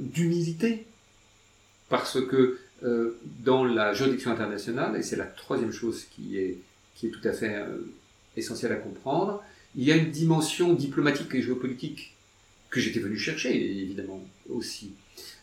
d'humilité, 0.00 0.86
parce 1.90 2.18
que 2.24 2.58
dans 3.44 3.64
la 3.64 3.92
juridiction 3.92 4.30
internationale, 4.30 4.96
et 4.96 5.02
c'est 5.02 5.16
la 5.16 5.26
troisième 5.26 5.72
chose 5.72 6.06
qui 6.14 6.38
est, 6.38 6.56
qui 6.94 7.08
est 7.08 7.10
tout 7.10 7.28
à 7.28 7.32
fait 7.32 7.62
essentielle 8.36 8.72
à 8.72 8.76
comprendre, 8.76 9.42
il 9.76 9.84
y 9.84 9.92
a 9.92 9.96
une 9.96 10.10
dimension 10.10 10.72
diplomatique 10.72 11.34
et 11.34 11.42
géopolitique 11.42 12.16
que 12.70 12.80
j'étais 12.80 13.00
venu 13.00 13.18
chercher, 13.18 13.54
évidemment, 13.54 14.24
aussi, 14.48 14.92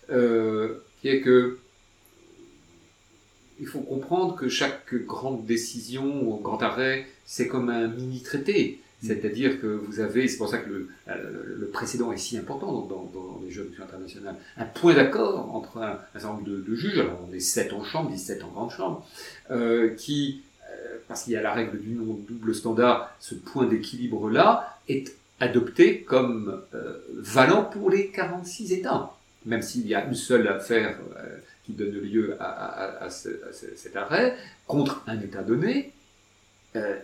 qui 0.10 1.08
est 1.08 1.21
que 1.21 1.60
il 3.60 3.67
faut 3.67 3.80
comprendre 3.80 4.36
que 4.36 4.50
chaque 4.50 4.93
grande 4.93 5.46
décision 5.46 6.28
ou 6.28 6.38
grand 6.38 6.62
arrêt, 6.62 7.08
c'est 7.26 7.48
comme 7.48 7.70
un 7.70 7.88
mini-traité. 7.88 8.80
Mm. 9.02 9.08
C'est-à-dire 9.08 9.62
que 9.62 9.67
vous 9.67 10.00
avez, 10.00 10.28
c'est 10.28 10.38
pour 10.38 10.50
ça 10.50 10.58
que 10.58 10.70
le, 10.70 11.70
précédent 11.74 12.12
est 12.12 12.17
si 12.17 12.38
important 12.38 12.72
dans, 12.72 13.12
dans, 13.13 13.41
les 13.43 13.52
juridictions 13.52 13.84
internationales, 13.84 14.36
un 14.58 14.65
point 14.65 14.96
d'accord 14.96 15.54
entre 15.54 15.78
un, 15.78 16.00
certain 16.13 16.30
nombre 16.30 16.48
de, 16.48 16.76
juges, 16.76 16.98
alors 16.98 17.20
on 17.30 17.34
est 17.34 17.39
7 17.39 17.74
en 17.74 17.84
chambre, 17.84 18.10
17 18.10 18.43
en 18.43 18.48
grande 18.48 18.72
chambre, 18.72 19.08
euh, 19.52 19.89
qui, 19.96 20.41
euh, 20.70 20.98
parce 21.08 21.24
qu'il 21.24 21.34
y 21.34 21.36
a 21.36 21.41
la 21.41 21.54
règle 21.54 21.80
du 21.80 21.96
double 22.28 22.56
standard, 22.56 23.15
ce 23.20 23.36
point 23.36 23.67
d'équilibre-là 23.67 24.80
est 24.89 25.13
adopté 25.39 26.02
comme 26.02 26.62
euh, 26.74 26.98
valant 27.15 27.63
pour 27.63 27.91
les 27.91 28.08
46 28.08 28.72
États. 28.72 29.13
Même 29.46 29.62
s'il 29.62 29.88
y 29.88 29.93
a 29.93 30.06
une 30.06 30.15
seule 30.15 30.48
affaire 30.48 30.98
qui 31.67 31.73
donne 31.73 31.91
lieu 31.99 32.38
à, 32.39 33.10
cet 33.10 33.95
arrêt, 33.95 34.36
contre 34.65 35.03
un 35.06 35.19
État 35.19 35.43
donné, 35.43 35.91
euh, 36.77 36.95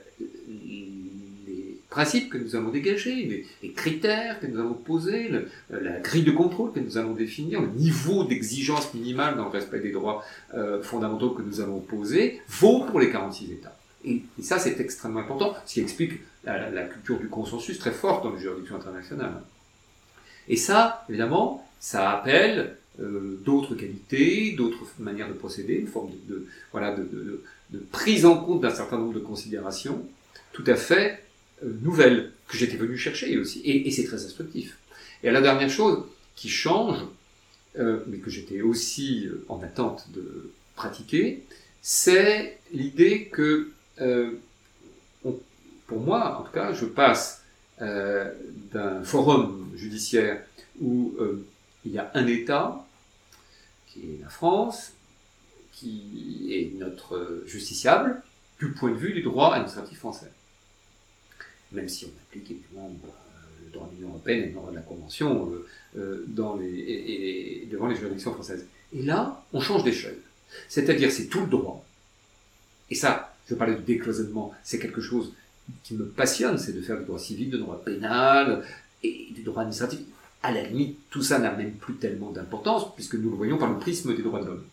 les 0.48 1.80
principes 1.90 2.30
que 2.30 2.38
nous 2.38 2.56
allons 2.56 2.70
dégager, 2.70 3.46
les, 3.62 3.72
critères 3.72 4.40
que 4.40 4.48
nous 4.48 4.60
allons 4.60 4.74
poser, 4.74 5.30
la 5.70 6.00
grille 6.00 6.24
de 6.24 6.32
contrôle 6.32 6.72
que 6.72 6.80
nous 6.80 6.98
allons 6.98 7.14
définir, 7.14 7.62
le 7.62 7.68
niveau 7.68 8.24
d'exigence 8.24 8.94
minimale 8.94 9.36
dans 9.36 9.44
le 9.44 9.50
respect 9.50 9.82
des 9.82 9.92
droits 9.92 10.24
euh, 10.54 10.82
fondamentaux 10.82 11.32
que 11.32 11.42
nous 11.42 11.60
allons 11.60 11.82
poser, 11.82 12.42
vaut 12.48 12.86
pour 12.86 13.02
les 13.02 13.12
46 13.12 13.52
États. 13.52 13.78
Et, 14.06 14.22
ça, 14.42 14.60
c'est 14.60 14.80
extrêmement 14.80 15.20
important, 15.20 15.56
ce 15.66 15.74
qui 15.74 15.82
explique 15.82 16.22
la, 16.46 16.70
la, 16.70 16.84
culture 16.86 17.20
du 17.20 17.28
consensus 17.28 17.78
très 17.80 17.92
forte 17.92 18.24
dans 18.24 18.34
les 18.34 18.40
juridictions 18.40 18.78
internationales. 18.78 19.42
Et 20.48 20.56
ça, 20.56 21.06
évidemment, 21.10 21.66
ça 21.80 22.12
appelle 22.12 22.78
euh, 23.00 23.40
d'autres 23.44 23.74
qualités, 23.74 24.52
d'autres 24.52 24.86
manières 25.00 25.28
de 25.28 25.34
procéder, 25.34 25.74
une 25.74 25.88
forme 25.88 26.12
de, 26.28 26.46
voilà, 26.72 26.96
de, 26.96 27.42
prise 27.92 28.24
en 28.24 28.38
compte 28.38 28.62
d'un 28.62 28.70
certain 28.70 29.00
nombre 29.00 29.14
de 29.14 29.20
considérations 29.20 30.08
tout 30.52 30.64
à 30.68 30.76
fait 30.76 31.24
euh, 31.64 31.74
nouvelles 31.82 32.34
que 32.48 32.56
j'étais 32.56 32.78
venu 32.78 32.96
chercher 32.96 33.36
aussi. 33.40 33.62
Et, 33.66 33.90
c'est 33.90 34.04
très 34.04 34.24
instructif. 34.24 34.78
Et 35.24 35.32
la 35.32 35.42
dernière 35.42 35.72
chose 35.72 36.04
qui 36.36 36.50
change, 36.50 37.00
euh, 37.80 38.02
mais 38.06 38.20
que 38.20 38.30
j'étais 38.30 38.62
aussi 38.62 39.28
en 39.50 39.64
attente 39.64 40.06
de 40.14 40.52
pratiquer, 40.76 41.42
c'est 41.82 42.60
l'idée 42.72 43.26
que, 43.26 43.72
pour 45.88 46.00
moi 46.00 46.40
en 46.40 46.44
tout 46.44 46.52
cas, 46.52 46.74
je 46.74 46.86
passe 46.86 47.44
d'un 47.80 49.04
forum 49.04 49.72
judiciaire 49.76 50.44
où 50.80 51.16
il 51.86 51.92
y 51.92 52.00
a 52.00 52.12
un 52.14 52.28
État, 52.28 52.86
qui 53.88 54.00
est 54.02 54.22
la 54.22 54.30
France, 54.30 54.94
qui 55.72 56.50
est 56.52 56.80
notre 56.80 57.44
justiciable 57.46 58.22
du 58.60 58.72
point 58.72 58.92
de 58.92 58.96
vue 58.96 59.14
du 59.14 59.22
droit 59.22 59.54
administratif 59.54 60.00
français. 60.00 60.32
Même 61.72 61.90
si 61.90 62.06
on 62.06 62.22
applique 62.22 62.52
évidemment 62.52 62.92
euh, 63.06 63.08
le 63.66 63.72
droit 63.72 63.90
de 63.90 63.96
l'Union 63.96 64.10
européenne 64.10 64.44
et 64.44 64.48
le 64.48 64.54
droit 64.54 64.70
de 64.70 64.76
la 64.76 64.82
Convention 64.82 65.52
euh, 65.52 65.68
euh, 65.98 66.26
devant 66.28 66.58
les 67.88 67.96
juridictions 67.96 68.34
françaises. 68.34 68.68
Et 68.94 69.02
là, 69.02 69.44
on 69.52 69.60
change 69.60 69.84
d'échelle. 69.84 70.18
C'est-à-dire, 70.70 71.12
c'est 71.12 71.26
tout 71.26 71.42
le 71.42 71.48
droit. 71.48 71.84
Et 72.90 72.96
ça, 72.96 73.36
je 73.50 73.56
parlais 73.56 73.76
de 73.76 73.82
décloisonnement, 73.82 74.54
c'est 74.64 74.78
quelque 74.78 75.02
chose 75.02 75.34
qui 75.84 75.96
me 75.96 76.06
passionne, 76.06 76.58
c'est 76.58 76.74
de 76.74 76.82
faire 76.82 77.00
du 77.00 77.06
droit 77.06 77.20
civil, 77.20 77.50
du 77.50 77.58
droit 77.58 77.82
pénal 77.84 78.64
et 79.02 79.30
du 79.32 79.42
droit 79.42 79.62
administratif 79.62 80.02
à 80.44 80.52
la 80.52 80.64
limite, 80.64 80.98
tout 81.10 81.22
ça 81.22 81.40
n'a 81.40 81.52
même 81.52 81.72
plus 81.72 81.96
tellement 81.96 82.30
d'importance, 82.30 82.94
puisque 82.96 83.16
nous 83.16 83.30
le 83.30 83.36
voyons 83.36 83.58
par 83.58 83.72
le 83.72 83.80
prisme 83.80 84.14
des 84.16 84.22
droits 84.22 84.42
de 84.42 84.48
l'homme. 84.48 84.64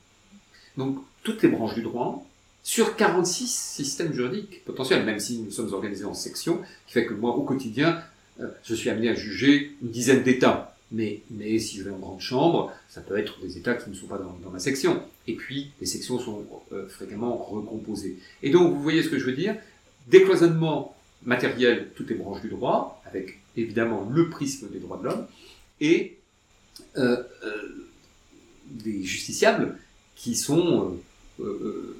Donc, 0.77 0.99
toutes 1.23 1.43
les 1.43 1.49
branches 1.49 1.75
du 1.75 1.83
droit, 1.83 2.27
sur 2.63 2.97
46 2.97 3.47
systèmes 3.49 4.13
juridiques 4.13 4.65
potentiels, 4.65 5.05
même 5.05 5.21
si 5.21 5.39
nous 5.39 5.51
sommes 5.51 5.73
organisés 5.73 6.05
en 6.05 6.15
sections, 6.15 6.61
qui 6.87 6.93
fait 6.93 7.07
que 7.07 7.15
moi, 7.15 7.35
au 7.35 7.43
quotidien, 7.43 8.03
euh, 8.41 8.49
je 8.65 8.75
suis 8.75 8.91
amené 8.91 9.09
à 9.09 9.15
juger 9.15 9.77
une 9.83 9.91
dizaine 9.91 10.23
d'États. 10.23 10.77
Mais, 10.93 11.23
mais 11.31 11.59
si 11.61 11.79
je 11.79 11.85
vais 11.85 11.91
en 11.91 11.99
grande 11.99 12.21
chambre, 12.21 12.73
ça 12.89 13.01
peut 13.01 13.17
être 13.17 13.41
des 13.41 13.57
États 13.57 13.75
qui 13.75 13.89
ne 13.89 13.95
sont 13.95 14.09
pas 14.09 14.19
dans, 14.19 14.51
ma 14.51 14.59
section. 14.59 15.03
Et 15.29 15.35
puis, 15.35 15.71
les 15.81 15.87
sections 15.87 16.19
sont 16.19 16.45
euh, 16.73 16.89
fréquemment 16.89 17.37
recomposées. 17.37 18.19
Et 18.43 18.51
donc, 18.51 18.75
vous 18.75 18.83
voyez 18.83 19.05
ce 19.05 19.09
que 19.09 19.19
je 19.19 19.25
veux 19.25 19.37
dire? 19.37 19.55
Décloisonnement 20.09 20.97
matériel, 21.25 21.91
toutes 21.95 22.11
les 22.11 22.17
branches 22.17 22.41
du 22.41 22.49
droit, 22.49 23.03
avec 23.07 23.39
évidemment 23.57 24.09
le 24.13 24.31
prisme 24.31 24.69
des 24.71 24.81
droits 24.81 24.99
de 24.99 25.05
l'homme, 25.05 25.27
et 25.81 26.19
euh, 26.97 27.23
euh, 27.45 27.87
des 28.67 29.03
justiciables 29.03 29.77
qui 30.15 30.37
sont 30.37 30.97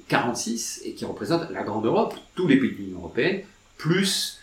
46 0.07 0.81
euh, 0.83 0.89
et 0.89 0.93
qui 0.93 1.05
représentent 1.05 1.49
la 1.51 1.63
grande 1.63 1.85
Europe, 1.85 2.15
tous 2.35 2.47
les 2.47 2.57
pays 2.57 2.71
de 2.71 2.77
l'Union 2.77 2.99
européenne, 2.99 3.41
plus 3.77 4.37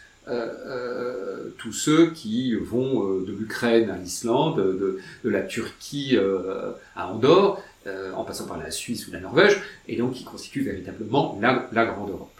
tous 1.56 1.72
ceux 1.72 2.10
qui 2.10 2.54
vont 2.54 3.20
de 3.20 3.32
l'Ukraine 3.32 3.88
à 3.88 3.96
l'Islande, 3.96 4.58
de, 4.58 5.00
la 5.24 5.40
Turquie 5.40 6.18
à 6.94 7.08
Andorre, 7.08 7.62
en 8.14 8.24
passant 8.24 8.46
par 8.46 8.58
la 8.58 8.70
Suisse 8.70 9.08
ou 9.08 9.12
la 9.12 9.20
Norvège, 9.20 9.58
et 9.86 9.96
donc 9.96 10.12
qui 10.12 10.24
constituent 10.24 10.64
véritablement 10.64 11.38
la, 11.40 11.66
la, 11.72 11.86
grande 11.86 12.10
Europe. 12.10 12.30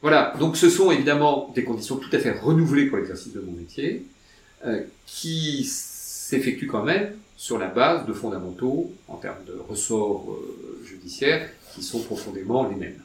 Voilà, 0.00 0.34
donc 0.40 0.56
ce 0.56 0.70
sont 0.70 0.90
évidemment 0.90 1.52
des 1.54 1.62
conditions 1.62 1.96
tout 1.96 2.08
à 2.10 2.18
fait 2.18 2.30
renouvelées 2.30 2.86
pour 2.86 2.96
l'exercice 2.96 3.34
de 3.34 3.40
mon 3.40 3.52
métier, 3.52 4.02
qui 5.04 5.64
s'effectue 6.30 6.68
quand 6.68 6.84
même 6.84 7.12
sur 7.36 7.58
la 7.58 7.66
base 7.66 8.06
de 8.06 8.12
fondamentaux 8.12 8.92
en 9.08 9.16
termes 9.16 9.44
de 9.46 9.56
ressorts 9.68 10.30
euh, 10.30 10.80
judiciaires 10.84 11.48
qui 11.74 11.82
sont 11.82 12.00
profondément 12.00 12.68
les 12.68 12.76
mêmes. 12.76 13.02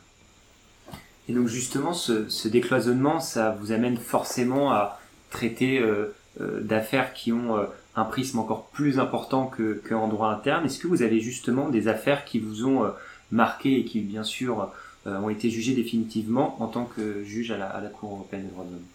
Et 1.27 1.33
donc 1.33 1.47
justement, 1.47 1.93
ce, 1.93 2.47
décloisonnement, 2.47 3.19
ça 3.19 3.57
vous 3.59 3.71
amène 3.71 3.97
forcément 3.97 4.71
à 4.71 4.99
traiter 5.31 5.79
euh, 5.79 6.13
euh, 6.39 6.61
d'affaires 6.61 7.13
qui 7.13 7.31
ont 7.31 7.55
un 7.95 8.03
prisme 8.03 8.37
encore 8.37 8.67
plus 8.67 8.99
important 8.99 9.49
qu'en 9.89 10.07
droit 10.07 10.29
interne. 10.29 10.65
Est-ce 10.65 10.77
que 10.77 10.87
vous 10.87 11.01
avez 11.01 11.19
justement 11.19 11.69
des 11.69 11.87
affaires 11.87 12.25
qui 12.25 12.39
vous 12.39 12.65
ont 12.65 12.91
marqué 13.31 13.79
et 13.79 13.85
qui, 13.85 14.01
bien 14.01 14.23
sûr, 14.23 14.69
ont 15.05 15.29
été 15.29 15.49
jugées 15.49 15.73
définitivement 15.73 16.61
en 16.61 16.67
tant 16.67 16.85
que 16.85 17.23
juge 17.23 17.51
à 17.51 17.57
la, 17.57 17.67
à 17.67 17.79
la 17.79 17.87
Cour 17.87 18.11
européenne 18.11 18.43
des 18.43 18.49
droits 18.49 18.65
de 18.65 18.71
l'homme? 18.71 18.89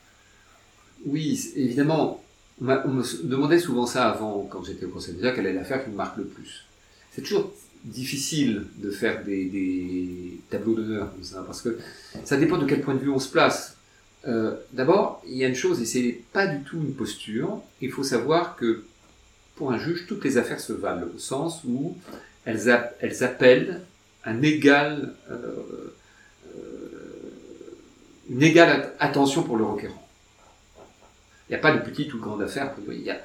Oui, 1.06 1.50
évidemment, 1.56 2.20
on, 2.60 2.64
me 2.88 3.26
demandait 3.26 3.58
souvent 3.58 3.86
ça 3.86 4.08
avant, 4.08 4.46
quand 4.50 4.64
j'étais 4.64 4.86
au 4.86 4.90
Conseil 4.90 5.14
d'État, 5.14 5.32
quelle 5.32 5.46
est 5.46 5.52
l'affaire 5.52 5.84
qui 5.84 5.90
me 5.90 5.96
marque 5.96 6.18
le 6.18 6.24
plus. 6.24 6.66
C'est 7.12 7.22
toujours 7.22 7.52
difficile 7.84 8.64
de 8.76 8.90
faire 8.90 9.24
des, 9.24 10.38
tableaux 10.50 10.74
d'honneur 10.74 11.12
comme 11.12 11.24
ça, 11.24 11.42
parce 11.46 11.62
que 11.62 11.78
ça 12.24 12.36
dépend 12.36 12.58
de 12.58 12.66
quel 12.66 12.82
point 12.82 12.94
de 12.94 13.00
vue 13.00 13.10
on 13.10 13.18
se 13.18 13.30
place. 13.30 13.76
Euh, 14.28 14.54
d'abord, 14.72 15.22
il 15.26 15.36
y 15.36 15.44
a 15.44 15.48
une 15.48 15.54
chose, 15.54 15.80
et 15.80 15.86
c'est 15.86 16.20
pas 16.32 16.46
du 16.46 16.62
tout 16.64 16.76
une 16.76 16.92
posture, 16.92 17.62
il 17.80 17.90
faut 17.90 18.04
savoir 18.04 18.56
que 18.56 18.84
pour 19.56 19.72
un 19.72 19.78
juge, 19.78 20.06
toutes 20.06 20.24
les 20.24 20.38
affaires 20.38 20.60
se 20.60 20.72
valent, 20.72 21.06
au 21.14 21.18
sens 21.18 21.62
où 21.66 21.96
elles, 22.44 22.70
appellent 22.70 23.80
un 24.24 24.42
égal, 24.42 25.14
euh, 25.30 25.34
euh, 26.56 27.30
une 28.28 28.42
égale 28.42 28.92
attention 28.98 29.42
pour 29.42 29.56
le 29.56 29.64
requérant. 29.64 30.09
Il 31.50 31.54
n'y 31.54 31.56
a 31.56 31.62
pas 31.62 31.76
de 31.76 31.80
petite 31.80 32.14
ou 32.14 32.20
grande 32.20 32.42
affaire. 32.42 32.72
Il 32.88 33.02
y 33.02 33.10
a 33.10 33.20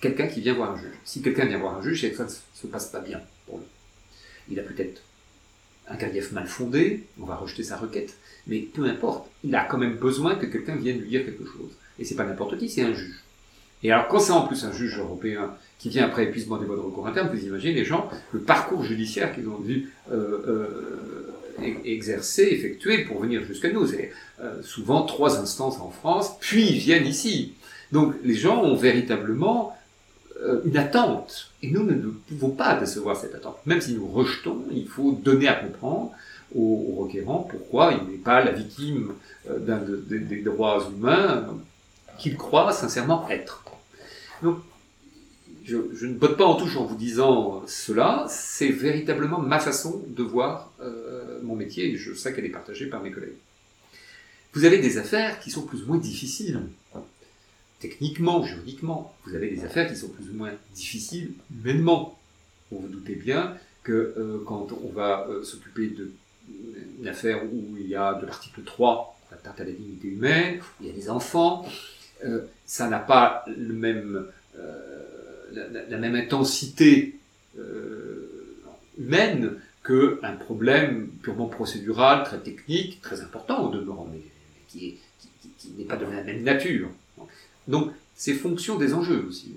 quelqu'un 0.00 0.28
qui 0.28 0.40
vient 0.40 0.54
voir 0.54 0.70
un 0.70 0.76
juge. 0.76 0.94
Si 1.04 1.22
quelqu'un 1.22 1.44
vient 1.44 1.58
voir 1.58 1.76
un 1.76 1.82
juge, 1.82 2.02
c'est 2.02 2.12
que 2.12 2.16
ça 2.16 2.24
ne 2.24 2.28
se 2.28 2.66
passe 2.68 2.86
pas 2.86 3.00
bien 3.00 3.20
pour 3.46 3.58
lui. 3.58 3.66
Il 4.48 4.60
a 4.60 4.62
peut-être 4.62 5.02
un 5.88 5.96
grief 5.96 6.30
mal 6.30 6.46
fondé, 6.46 7.04
on 7.20 7.24
va 7.24 7.34
rejeter 7.34 7.64
sa 7.64 7.76
requête, 7.76 8.16
mais 8.46 8.60
peu 8.60 8.84
importe, 8.84 9.28
il 9.42 9.52
a 9.56 9.64
quand 9.64 9.78
même 9.78 9.96
besoin 9.96 10.36
que 10.36 10.46
quelqu'un 10.46 10.76
vienne 10.76 11.00
lui 11.00 11.08
dire 11.08 11.24
quelque 11.24 11.44
chose. 11.44 11.72
Et 11.98 12.04
c'est 12.04 12.14
pas 12.14 12.24
n'importe 12.24 12.58
qui, 12.58 12.68
c'est 12.68 12.82
un 12.82 12.94
juge. 12.94 13.24
Et 13.82 13.90
alors 13.90 14.06
quand 14.06 14.20
c'est 14.20 14.32
en 14.32 14.46
plus 14.46 14.64
un 14.64 14.72
juge 14.72 14.96
européen 14.96 15.54
qui 15.80 15.88
vient 15.88 16.04
après 16.04 16.24
épuisement 16.24 16.58
des 16.58 16.66
voies 16.66 16.76
de 16.76 16.80
recours 16.80 17.08
internes, 17.08 17.30
vous 17.32 17.44
imaginez 17.44 17.74
les 17.74 17.84
gens, 17.84 18.08
le 18.32 18.40
parcours 18.40 18.84
judiciaire 18.84 19.34
qu'ils 19.34 19.48
ont 19.48 19.58
dû 19.58 19.90
euh, 20.12 20.44
euh, 20.46 21.17
exercer, 21.84 22.42
effectuer 22.42 23.04
pour 23.04 23.20
venir 23.20 23.44
jusqu'à 23.44 23.70
nous. 23.70 23.86
C'est 23.86 24.12
euh, 24.40 24.62
souvent 24.62 25.02
trois 25.02 25.38
instances 25.38 25.78
en 25.80 25.90
France, 25.90 26.32
puis 26.40 26.66
ils 26.68 26.78
viennent 26.78 27.06
ici. 27.06 27.54
Donc 27.92 28.14
les 28.22 28.34
gens 28.34 28.62
ont 28.62 28.76
véritablement 28.76 29.76
euh, 30.42 30.60
une 30.64 30.76
attente. 30.76 31.50
Et 31.62 31.70
nous, 31.70 31.82
ne 31.82 31.94
pouvons 32.28 32.50
pas 32.50 32.78
décevoir 32.78 33.16
cette 33.16 33.34
attente. 33.34 33.58
Même 33.66 33.80
si 33.80 33.94
nous 33.94 34.06
rejetons, 34.06 34.64
il 34.70 34.86
faut 34.86 35.12
donner 35.12 35.48
à 35.48 35.54
comprendre 35.54 36.12
aux, 36.54 36.96
requérants 37.00 37.46
pourquoi 37.50 37.92
il 37.92 38.10
n'est 38.10 38.18
pas 38.18 38.44
la 38.44 38.52
victime 38.52 39.12
euh, 39.50 39.58
des 39.58 40.42
droits 40.42 40.86
humains 40.90 41.46
qu'ils 42.18 42.36
croient 42.36 42.72
sincèrement 42.72 43.28
être. 43.28 43.64
Donc, 44.42 44.58
je, 45.68 46.06
ne 46.06 46.14
botte 46.14 46.38
pas 46.38 46.46
en 46.46 46.56
touche 46.56 46.76
en 46.76 46.86
vous 46.86 46.96
disant 46.96 47.62
cela, 47.66 48.24
c'est 48.28 48.70
véritablement 48.70 49.38
ma 49.38 49.58
façon 49.58 50.02
de 50.08 50.22
voir 50.22 50.72
euh, 50.80 51.40
mon 51.42 51.54
métier 51.54 51.92
et 51.92 51.96
je 51.96 52.14
sais 52.14 52.34
qu'elle 52.34 52.46
est 52.46 52.50
partagée 52.50 52.86
par 52.86 53.02
mes 53.02 53.10
collègues. 53.10 53.36
Vous 54.54 54.64
avez 54.64 54.78
des 54.78 54.96
affaires 54.96 55.38
qui 55.40 55.50
sont 55.50 55.62
plus 55.62 55.82
ou 55.82 55.88
moins 55.88 55.98
difficiles. 55.98 56.62
Techniquement, 57.80 58.42
juridiquement, 58.44 59.14
vous 59.24 59.34
avez 59.34 59.50
des 59.50 59.64
affaires 59.64 59.88
qui 59.88 59.96
sont 59.96 60.08
plus 60.08 60.30
ou 60.30 60.34
moins 60.34 60.52
difficiles 60.74 61.32
humainement. 61.52 62.18
Vous 62.72 62.80
vous 62.80 62.88
doutez 62.88 63.14
bien 63.14 63.54
que 63.82 63.92
euh, 63.92 64.42
quand 64.46 64.68
on 64.82 64.88
va 64.88 65.28
euh, 65.28 65.44
s'occuper 65.44 65.88
d'une 65.88 67.08
affaire 67.08 67.44
où 67.44 67.76
il 67.78 67.88
y 67.88 67.94
a 67.94 68.14
de 68.14 68.26
l'article 68.26 68.62
3, 68.64 69.18
l'atteinte 69.30 69.60
à 69.60 69.64
la 69.64 69.72
dignité 69.72 70.08
humaine, 70.08 70.60
il 70.80 70.86
y 70.86 70.90
a 70.90 70.94
des 70.94 71.10
enfants, 71.10 71.66
ça 72.66 72.88
n'a 72.88 72.98
pas 72.98 73.44
le 73.46 73.74
même 73.74 74.26
la, 75.52 75.98
même 75.98 76.14
intensité 76.14 77.16
euh, 77.58 78.56
humaine 78.98 79.54
qu'un 79.84 80.32
problème 80.32 81.08
purement 81.22 81.46
procédural, 81.46 82.24
très 82.24 82.38
technique, 82.38 83.00
très 83.00 83.22
important 83.22 83.68
au 83.68 83.70
demeurant, 83.70 84.08
mais, 84.10 84.20
qui, 84.68 84.98
n'est 85.76 85.84
pas 85.84 85.96
de 85.96 86.04
la 86.04 86.22
même 86.22 86.42
nature. 86.42 86.88
Donc, 87.68 87.92
c'est 88.14 88.34
fonction 88.34 88.76
des 88.76 88.94
enjeux 88.94 89.24
aussi. 89.28 89.54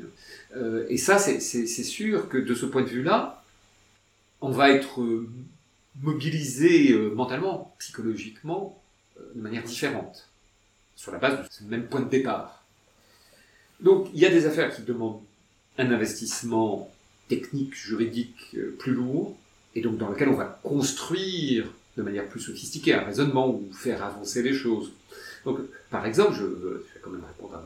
Euh, 0.55 0.85
et 0.89 0.97
ça, 0.97 1.17
c'est 1.17 1.39
sûr 1.39 2.29
que 2.29 2.37
de 2.37 2.53
ce 2.53 2.65
point 2.65 2.83
de 2.83 2.89
vue-là, 2.89 3.43
on 4.41 4.51
va 4.51 4.71
être 4.71 5.03
mobilisé 6.01 6.93
euh, 6.93 7.13
mentalement, 7.13 7.75
psychologiquement, 7.79 8.81
de 9.35 9.41
manière 9.41 9.63
différente, 9.63 10.29
sur 10.95 11.11
la 11.11 11.19
base 11.19 11.39
de 11.39 11.47
ce 11.49 11.63
même 11.65 11.87
point 11.87 12.01
de 12.01 12.09
départ. 12.09 12.63
Donc, 13.81 14.09
il 14.13 14.19
y 14.19 14.25
a 14.25 14.29
des 14.29 14.45
affaires 14.45 14.73
qui 14.73 14.83
demandent 14.83 15.21
un 15.81 15.91
investissement 15.91 16.91
technique, 17.27 17.75
juridique 17.75 18.55
euh, 18.55 18.75
plus 18.77 18.93
lourd, 18.93 19.37
et 19.75 19.81
donc 19.81 19.97
dans 19.97 20.09
lequel 20.09 20.29
on 20.29 20.35
va 20.35 20.59
construire 20.63 21.65
de 21.97 22.03
manière 22.03 22.27
plus 22.27 22.39
sophistiquée 22.39 22.93
un 22.93 23.03
raisonnement 23.03 23.49
ou 23.49 23.69
faire 23.73 24.03
avancer 24.03 24.41
les 24.43 24.53
choses. 24.53 24.91
Donc, 25.45 25.59
par 25.89 26.05
exemple, 26.05 26.35
je, 26.37 26.45
vais 26.45 27.01
quand 27.01 27.09
même 27.09 27.23
répondre 27.25 27.55
à, 27.55 27.61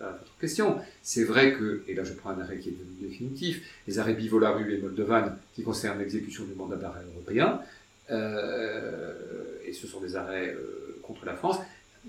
votre 0.00 0.38
question. 0.40 0.78
C'est 1.02 1.24
vrai 1.24 1.52
que, 1.52 1.82
et 1.86 1.94
là 1.94 2.04
je 2.04 2.14
prends 2.14 2.30
un 2.30 2.40
arrêt 2.40 2.58
qui 2.58 2.70
est 2.70 2.72
devenu 2.72 3.08
définitif, 3.08 3.62
les 3.86 3.98
arrêts 3.98 4.14
Bivolaru 4.14 4.72
et 4.72 4.78
Moldovan 4.78 5.36
qui 5.54 5.62
concernent 5.62 5.98
l'exécution 5.98 6.44
du 6.44 6.54
mandat 6.54 6.76
d'arrêt 6.76 7.02
européen, 7.14 7.60
euh, 8.10 9.12
et 9.66 9.72
ce 9.72 9.86
sont 9.86 10.00
des 10.00 10.16
arrêts 10.16 10.54
euh, 10.54 10.98
contre 11.02 11.26
la 11.26 11.34
France, 11.34 11.58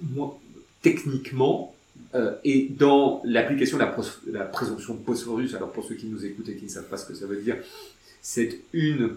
moi, 0.02 0.40
techniquement, 0.82 1.76
euh, 2.14 2.34
et 2.44 2.68
dans 2.70 3.22
l'application 3.24 3.78
de 3.78 3.84
la, 4.32 4.44
présomption 4.46 4.96
de 4.96 5.00
Bosphorus, 5.00 5.56
alors 5.56 5.72
pour 5.72 5.86
ceux 5.86 5.96
qui 5.96 6.08
nous 6.08 6.26
écoutent 6.26 6.50
et 6.50 6.56
qui 6.56 6.66
ne 6.66 6.70
savent 6.70 6.88
pas 6.88 6.98
ce 6.98 7.06
que 7.06 7.14
ça 7.14 7.26
veut 7.26 7.42
dire, 7.42 7.58
c'est 8.22 8.60
une 8.74 9.16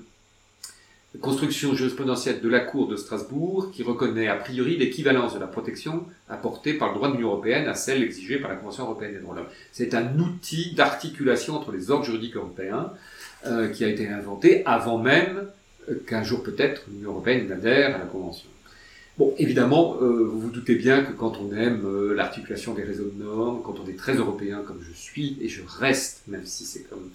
construction 1.20 1.74
jurisprudentielle 1.74 2.40
de 2.40 2.48
la 2.48 2.60
Cour 2.60 2.88
de 2.88 2.96
Strasbourg 2.96 3.70
qui 3.72 3.82
reconnaît 3.82 4.28
a 4.28 4.37
priori 4.37 4.76
l'équivalence 4.76 5.34
de 5.34 5.38
la 5.38 5.46
protection 5.46 6.06
apportée 6.28 6.74
par 6.74 6.88
le 6.88 6.94
droit 6.96 7.08
de 7.08 7.14
l'Union 7.14 7.28
européenne 7.28 7.68
à 7.68 7.74
celle 7.74 8.02
exigée 8.02 8.38
par 8.38 8.50
la 8.50 8.56
Convention 8.56 8.84
européenne 8.84 9.12
des 9.12 9.20
droits 9.20 9.34
de 9.34 9.40
l'homme. 9.40 9.50
C'est 9.72 9.94
un 9.94 10.18
outil 10.18 10.74
d'articulation 10.74 11.54
entre 11.54 11.72
les 11.72 11.90
ordres 11.90 12.04
juridiques 12.04 12.37
européens 12.37 12.92
euh, 13.46 13.68
qui 13.68 13.84
a 13.84 13.88
été 13.88 14.08
inventé 14.08 14.64
avant 14.66 14.98
même 14.98 15.46
qu'un 16.06 16.22
jour 16.22 16.42
peut-être 16.42 16.82
l'Union 16.90 17.10
européenne 17.10 17.48
n'adhère 17.48 17.94
à 17.94 17.98
la 17.98 18.06
Convention. 18.06 18.48
Bon, 19.16 19.33
évidemment, 19.38 19.96
euh, 20.03 20.24
vous 20.24 20.40
vous 20.40 20.50
doutez 20.50 20.74
bien 20.74 21.05
que 21.05 21.12
quand 21.12 21.38
on 21.38 21.55
aime 21.55 21.87
euh, 21.87 22.14
l'articulation 22.14 22.74
des 22.74 22.83
réseaux 22.83 23.09
de 23.14 23.22
normes, 23.22 23.62
quand 23.62 23.77
on 23.79 23.88
est 23.88 23.96
très 23.96 24.14
européen 24.14 24.62
comme 24.66 24.81
je 24.83 24.92
suis, 24.92 25.38
et 25.40 25.48
je 25.48 25.62
reste, 25.79 26.22
même 26.27 26.44
si 26.44 26.64
c'est 26.64 26.83
comme 26.83 27.11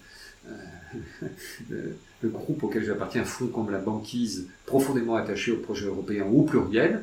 euh, 0.48 1.92
le 2.22 2.28
groupe 2.30 2.62
auquel 2.62 2.86
j'appartiens, 2.86 3.24
fond 3.24 3.48
comme 3.48 3.70
la 3.70 3.80
banquise, 3.80 4.48
profondément 4.64 5.14
attaché 5.16 5.52
au 5.52 5.58
projet 5.58 5.86
européen 5.86 6.24
au 6.24 6.42
pluriel, 6.42 7.02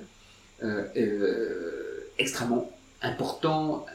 extrêmement 2.17 2.71
important, 3.03 3.85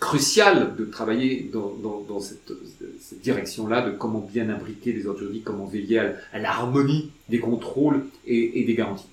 crucial 0.00 0.74
de 0.76 0.86
travailler 0.86 1.50
dans, 1.52 2.20
cette, 2.20 2.52
direction-là, 3.20 3.82
de 3.82 3.90
comment 3.90 4.20
bien 4.20 4.48
imbriquer 4.48 4.92
les 4.94 5.06
ordres 5.06 5.20
juridiques, 5.20 5.44
comment 5.44 5.66
veiller 5.66 5.98
à, 5.98 6.38
l'harmonie 6.38 7.10
des 7.28 7.40
contrôles 7.40 8.06
et 8.26 8.64
des 8.64 8.74
garanties. 8.74 9.08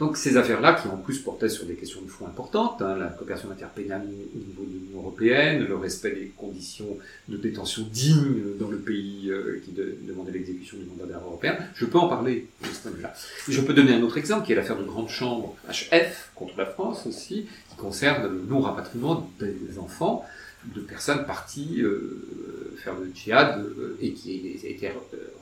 Donc 0.00 0.16
ces 0.16 0.36
affaires-là, 0.36 0.74
qui 0.74 0.86
en 0.88 0.96
plus 0.96 1.18
portaient 1.18 1.48
sur 1.48 1.66
des 1.66 1.74
questions 1.74 2.00
de 2.02 2.08
fond 2.08 2.26
importantes, 2.26 2.80
hein, 2.82 2.96
la 2.96 3.06
coopération 3.06 3.50
interpénale 3.50 4.02
au 4.02 4.38
niveau 4.38 4.64
de 4.64 4.72
l'Union 4.72 5.00
européenne, 5.00 5.64
le 5.64 5.76
respect 5.76 6.12
des 6.12 6.32
conditions 6.36 6.98
de 7.28 7.36
détention 7.36 7.82
dignes 7.90 8.56
dans 8.58 8.68
le 8.68 8.78
pays 8.78 9.28
euh, 9.30 9.60
qui 9.64 9.72
demandait 9.72 10.32
l'exécution 10.32 10.76
du 10.76 10.84
mandat 10.84 11.12
d'arrêt 11.12 11.24
européen, 11.24 11.56
je 11.74 11.84
peux 11.84 11.98
en 11.98 12.08
parler 12.08 12.46
de 12.62 12.66
ce 12.68 12.80
point 12.80 12.90
de 12.92 12.96
vue-là. 12.96 13.12
Je 13.48 13.60
peux 13.60 13.74
donner 13.74 13.94
un 13.94 14.02
autre 14.02 14.18
exemple, 14.18 14.46
qui 14.46 14.52
est 14.52 14.56
l'affaire 14.56 14.78
de 14.78 14.84
Grande 14.84 15.08
Chambre 15.08 15.56
HF 15.68 16.30
contre 16.36 16.56
la 16.56 16.66
France 16.66 17.06
aussi, 17.06 17.46
qui 17.70 17.76
concerne 17.76 18.22
le 18.22 18.42
non-rapatriement 18.48 19.28
des 19.40 19.78
enfants 19.78 20.24
de 20.74 20.80
personnes 20.80 21.24
parties 21.24 21.82
euh, 21.82 22.76
faire 22.78 22.94
le 22.94 23.10
djihad 23.14 23.58
euh, 23.58 23.96
et 24.00 24.12
qui 24.12 24.58
étaient 24.64 24.94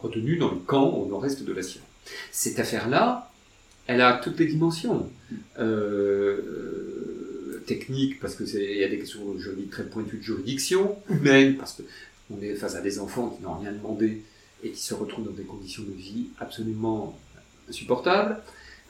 retenues 0.02 0.36
dans 0.36 0.50
le 0.50 0.58
camp 0.58 0.88
au 0.88 1.06
nord-est 1.06 1.42
de 1.42 1.52
la 1.52 1.62
Syrie. 1.62 1.84
Cette 2.30 2.58
affaire-là, 2.58 3.25
elle 3.86 4.00
a 4.00 4.14
toutes 4.14 4.38
les 4.38 4.46
dimensions. 4.46 5.10
Euh, 5.58 7.62
techniques, 7.66 8.20
parce 8.20 8.36
qu'il 8.36 8.78
y 8.78 8.84
a 8.84 8.88
des 8.88 8.98
questions 8.98 9.36
juridiques 9.38 9.70
très 9.70 9.84
pointues 9.84 10.18
de 10.18 10.22
juridiction, 10.22 10.96
humaines, 11.10 11.56
parce 11.56 11.82
qu'on 12.28 12.40
est 12.40 12.54
face 12.54 12.76
à 12.76 12.80
des 12.80 13.00
enfants 13.00 13.30
qui 13.30 13.42
n'ont 13.42 13.58
rien 13.58 13.72
demandé 13.72 14.22
et 14.62 14.70
qui 14.70 14.82
se 14.82 14.94
retrouvent 14.94 15.24
dans 15.24 15.32
des 15.32 15.42
conditions 15.42 15.82
de 15.82 15.92
vie 15.92 16.28
absolument 16.38 17.18
insupportables. 17.68 18.40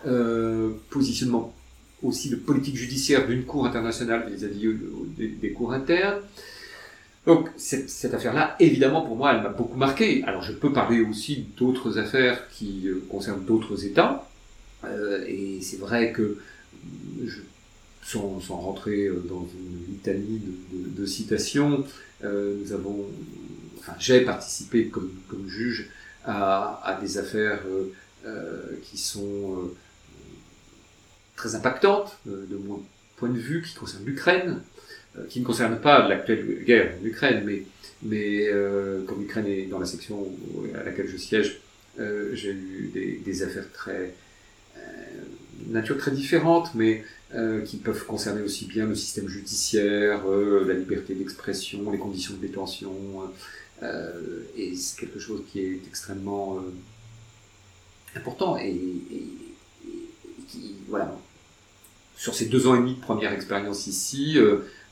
Euh, 0.07 0.73
positionnement 0.91 1.55
aussi 2.03 2.29
de 2.29 2.37
politique 2.37 2.77
judiciaire 2.77 3.27
d'une 3.27 3.45
cour 3.45 3.67
internationale 3.67 4.31
vis-à-vis 4.31 4.69
des, 5.17 5.29
des, 5.29 5.53
cours 5.53 5.73
internes. 5.73 6.21
Donc 7.27 7.49
cette, 7.57 7.89
cette 7.89 8.13
affaire-là, 8.13 8.57
évidemment, 8.61 9.01
pour 9.01 9.17
moi, 9.17 9.35
elle 9.35 9.43
m'a 9.43 9.49
beaucoup 9.49 9.77
marqué. 9.77 10.23
Alors 10.25 10.43
je 10.43 10.53
peux 10.53 10.73
parler 10.73 11.01
aussi 11.01 11.47
d'autres 11.57 11.99
affaires 11.99 12.49
qui 12.51 12.87
euh, 12.87 13.03
concernent 13.11 13.45
d'autres 13.45 13.87
États, 13.87 14.29
et 15.27 15.61
c'est 15.63 15.79
vrai 15.79 16.13
que, 16.13 16.39
sans, 18.03 18.39
rentrer 18.51 19.07
euh, 19.07 19.23
dans 19.29 19.49
une 19.59 19.95
litanie 19.95 20.41
de, 20.73 21.07
citations, 21.07 21.85
euh, 22.25 22.57
nous 22.61 22.73
avons, 22.73 23.07
enfin, 23.79 23.95
j'ai 23.99 24.21
participé 24.21 24.89
comme, 24.89 25.49
juge 25.49 25.91
à, 26.25 26.99
des 27.01 27.19
affaires 27.19 27.61
qui 28.83 28.99
sont 28.99 29.71
très 31.37 31.55
impactantes 31.55 32.19
de 32.27 32.57
mon 32.57 32.83
point 33.17 33.29
de 33.29 33.39
vue, 33.39 33.63
qui 33.63 33.75
concernent 33.75 34.05
l'Ukraine, 34.05 34.63
qui 35.29 35.41
ne 35.41 35.45
concernent 35.45 35.81
pas 35.81 36.09
l'actuelle 36.09 36.65
guerre 36.65 36.95
en 37.01 37.07
Ukraine, 37.07 37.45
mais, 38.03 38.51
comme 39.07 39.21
l'Ukraine 39.21 39.47
est 39.47 39.67
dans 39.67 39.79
la 39.79 39.87
section 39.87 40.27
à 40.75 40.83
laquelle 40.83 41.07
je 41.07 41.17
siège, 41.17 41.61
j'ai 41.99 42.51
eu 42.51 43.21
des, 43.25 43.43
affaires 43.45 43.71
très 43.73 44.13
nature 45.69 45.99
très 45.99 46.11
différente, 46.11 46.75
mais 46.75 47.05
euh, 47.35 47.63
qui 47.63 47.79
peuvent 47.79 48.07
concerner 48.07 48.41
aussi 48.43 48.67
bien 48.67 48.87
le 48.87 48.95
système 48.95 49.29
judiciaire, 49.29 50.23
euh, 50.29 50.65
la 50.65 50.75
liberté 50.75 51.13
d'expression, 51.15 51.91
les 51.91 51.99
conditions 51.99 52.35
de 52.35 52.39
détention. 52.39 52.95
Euh, 53.83 54.43
et 54.57 54.75
c'est 54.77 55.01
quelque 55.01 55.19
chose 55.19 55.43
qui 55.51 55.61
est 55.61 55.81
extrêmement 55.87 56.63
important 58.15 58.57
et, 58.57 58.81
qui, 60.49 60.77
voilà, 60.89 61.19
sur 62.17 62.35
ces 62.35 62.47
deux 62.47 62.69
ans 62.69 62.77
et 62.77 62.79
demi 62.79 62.95
de 62.95 63.01
première 63.01 63.33
expérience 63.33 63.89
ici, 63.89 64.39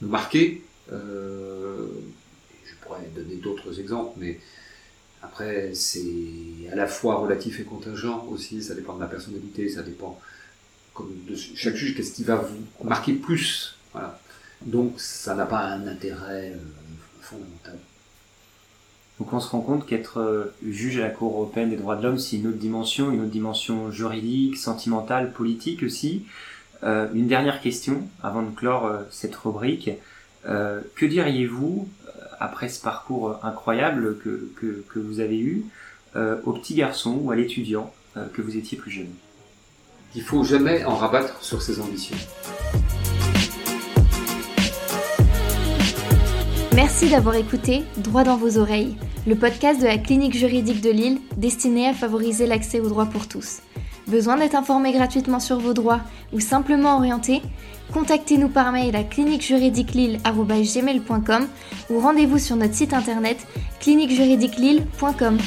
nous 0.03 0.09
marquer. 0.09 0.62
je 0.90 2.75
pourrais 2.83 3.09
donner 3.14 3.37
d'autres 3.37 3.79
exemples, 3.81 4.18
mais 4.18 4.40
après, 5.24 5.70
c'est 5.74 6.68
à 6.70 6.76
la 6.76 6.87
fois 6.87 7.16
relatif 7.16 7.58
et 7.60 7.64
contingent 7.64 8.26
aussi, 8.30 8.62
ça 8.62 8.74
dépend 8.74 8.94
de 8.94 9.00
la 9.00 9.06
personnalité, 9.06 9.68
ça 9.68 9.82
dépend 9.82 10.20
comme 10.92 11.12
de 11.28 11.34
chaque 11.34 11.74
juge, 11.74 11.96
qu'est-ce 11.96 12.12
qui 12.12 12.24
va 12.24 12.37
vous 12.37 12.87
marquer 12.87 13.14
plus. 13.14 13.76
Voilà. 13.92 14.18
Donc 14.62 14.94
ça 14.98 15.34
n'a 15.34 15.46
pas 15.46 15.64
un 15.64 15.87
intérêt 15.87 16.52
euh, 16.54 16.58
fondamental. 17.20 17.78
Donc 19.18 19.32
on 19.32 19.40
se 19.40 19.48
rend 19.48 19.60
compte 19.60 19.87
qu'être 19.87 20.20
euh, 20.20 20.54
juge 20.66 20.98
à 20.98 21.02
la 21.02 21.10
Cour 21.10 21.32
européenne 21.32 21.70
des 21.70 21.76
droits 21.76 21.96
de 21.96 22.02
l'homme, 22.02 22.18
c'est 22.18 22.37
une 22.37 22.48
autre 22.48 22.58
dimension, 22.58 23.10
une 23.10 23.20
autre 23.20 23.30
dimension 23.30 23.90
juridique, 23.90 24.56
sentimentale, 24.56 25.32
politique 25.32 25.82
aussi. 25.82 26.26
Euh, 26.82 27.08
une 27.14 27.28
dernière 27.28 27.60
question 27.60 28.02
avant 28.22 28.42
de 28.42 28.54
clore 28.54 28.90
cette 29.10 29.34
rubrique. 29.34 29.90
que 30.44 31.06
diriez-vous, 31.06 31.88
après 32.40 32.68
ce 32.68 32.81
parcours 32.81 33.31
euh, 33.31 33.35
incroyable 33.42 34.18
que, 34.18 34.51
que, 34.57 34.99
vous 34.99 35.20
avez 35.20 35.38
eu, 35.38 35.64
euh, 36.16 36.37
au 36.44 36.53
petit 36.53 36.75
garçon 36.75 37.18
ou 37.23 37.31
à 37.31 37.37
l'étudiant 37.37 37.92
euh, 38.16 38.27
que 38.33 38.42
vous 38.42 38.57
étiez 38.57 38.79
plus 38.79 38.90
jeune 38.90 39.12
Il 40.14 40.23
ne 40.23 40.27
faut 40.27 40.44
jamais 40.44 40.85
en 40.85 40.94
rabattre 40.94 41.42
sur 41.42 41.62
ses 41.62 41.81
ambitions. 41.81 42.16
Merci 46.75 47.09
d'avoir 47.09 47.37
écouté 47.37 47.85
Droit 47.99 48.25
dans 48.25 48.37
vos 48.37 48.59
oreilles, 48.59 48.97
le 49.27 49.37
podcast 49.37 49.81
de 49.81 49.87
la 49.87 49.99
clinique 49.99 50.37
juridique 50.37 50.81
de 50.81 50.90
Lille 50.90 51.20
destiné 51.37 51.88
à 51.88 51.94
favoriser 51.94 52.47
l'accès 52.47 52.81
au 52.81 52.88
droit 52.88 53.07
pour 53.07 53.29
tous. 53.29 53.61
Besoin 54.07 54.37
d'être 54.37 54.55
informé 54.55 54.93
gratuitement 54.93 55.40
sur 55.40 55.59
vos 55.59 55.73
droits 55.73 56.01
ou 56.33 56.40
simplement 56.40 56.97
orienté? 56.97 57.40
Contactez-nous 57.93 58.49
par 58.49 58.73
mail 58.73 58.97
à 58.97 59.03
cliniquejuridiquelille.com 59.03 61.49
ou 61.90 62.01
rendez-vous 62.01 62.38
sur 62.38 62.57
notre 62.57 62.75
site 62.75 62.93
internet 62.93 63.47
cliniquejuridiquelille.com. 63.81 65.38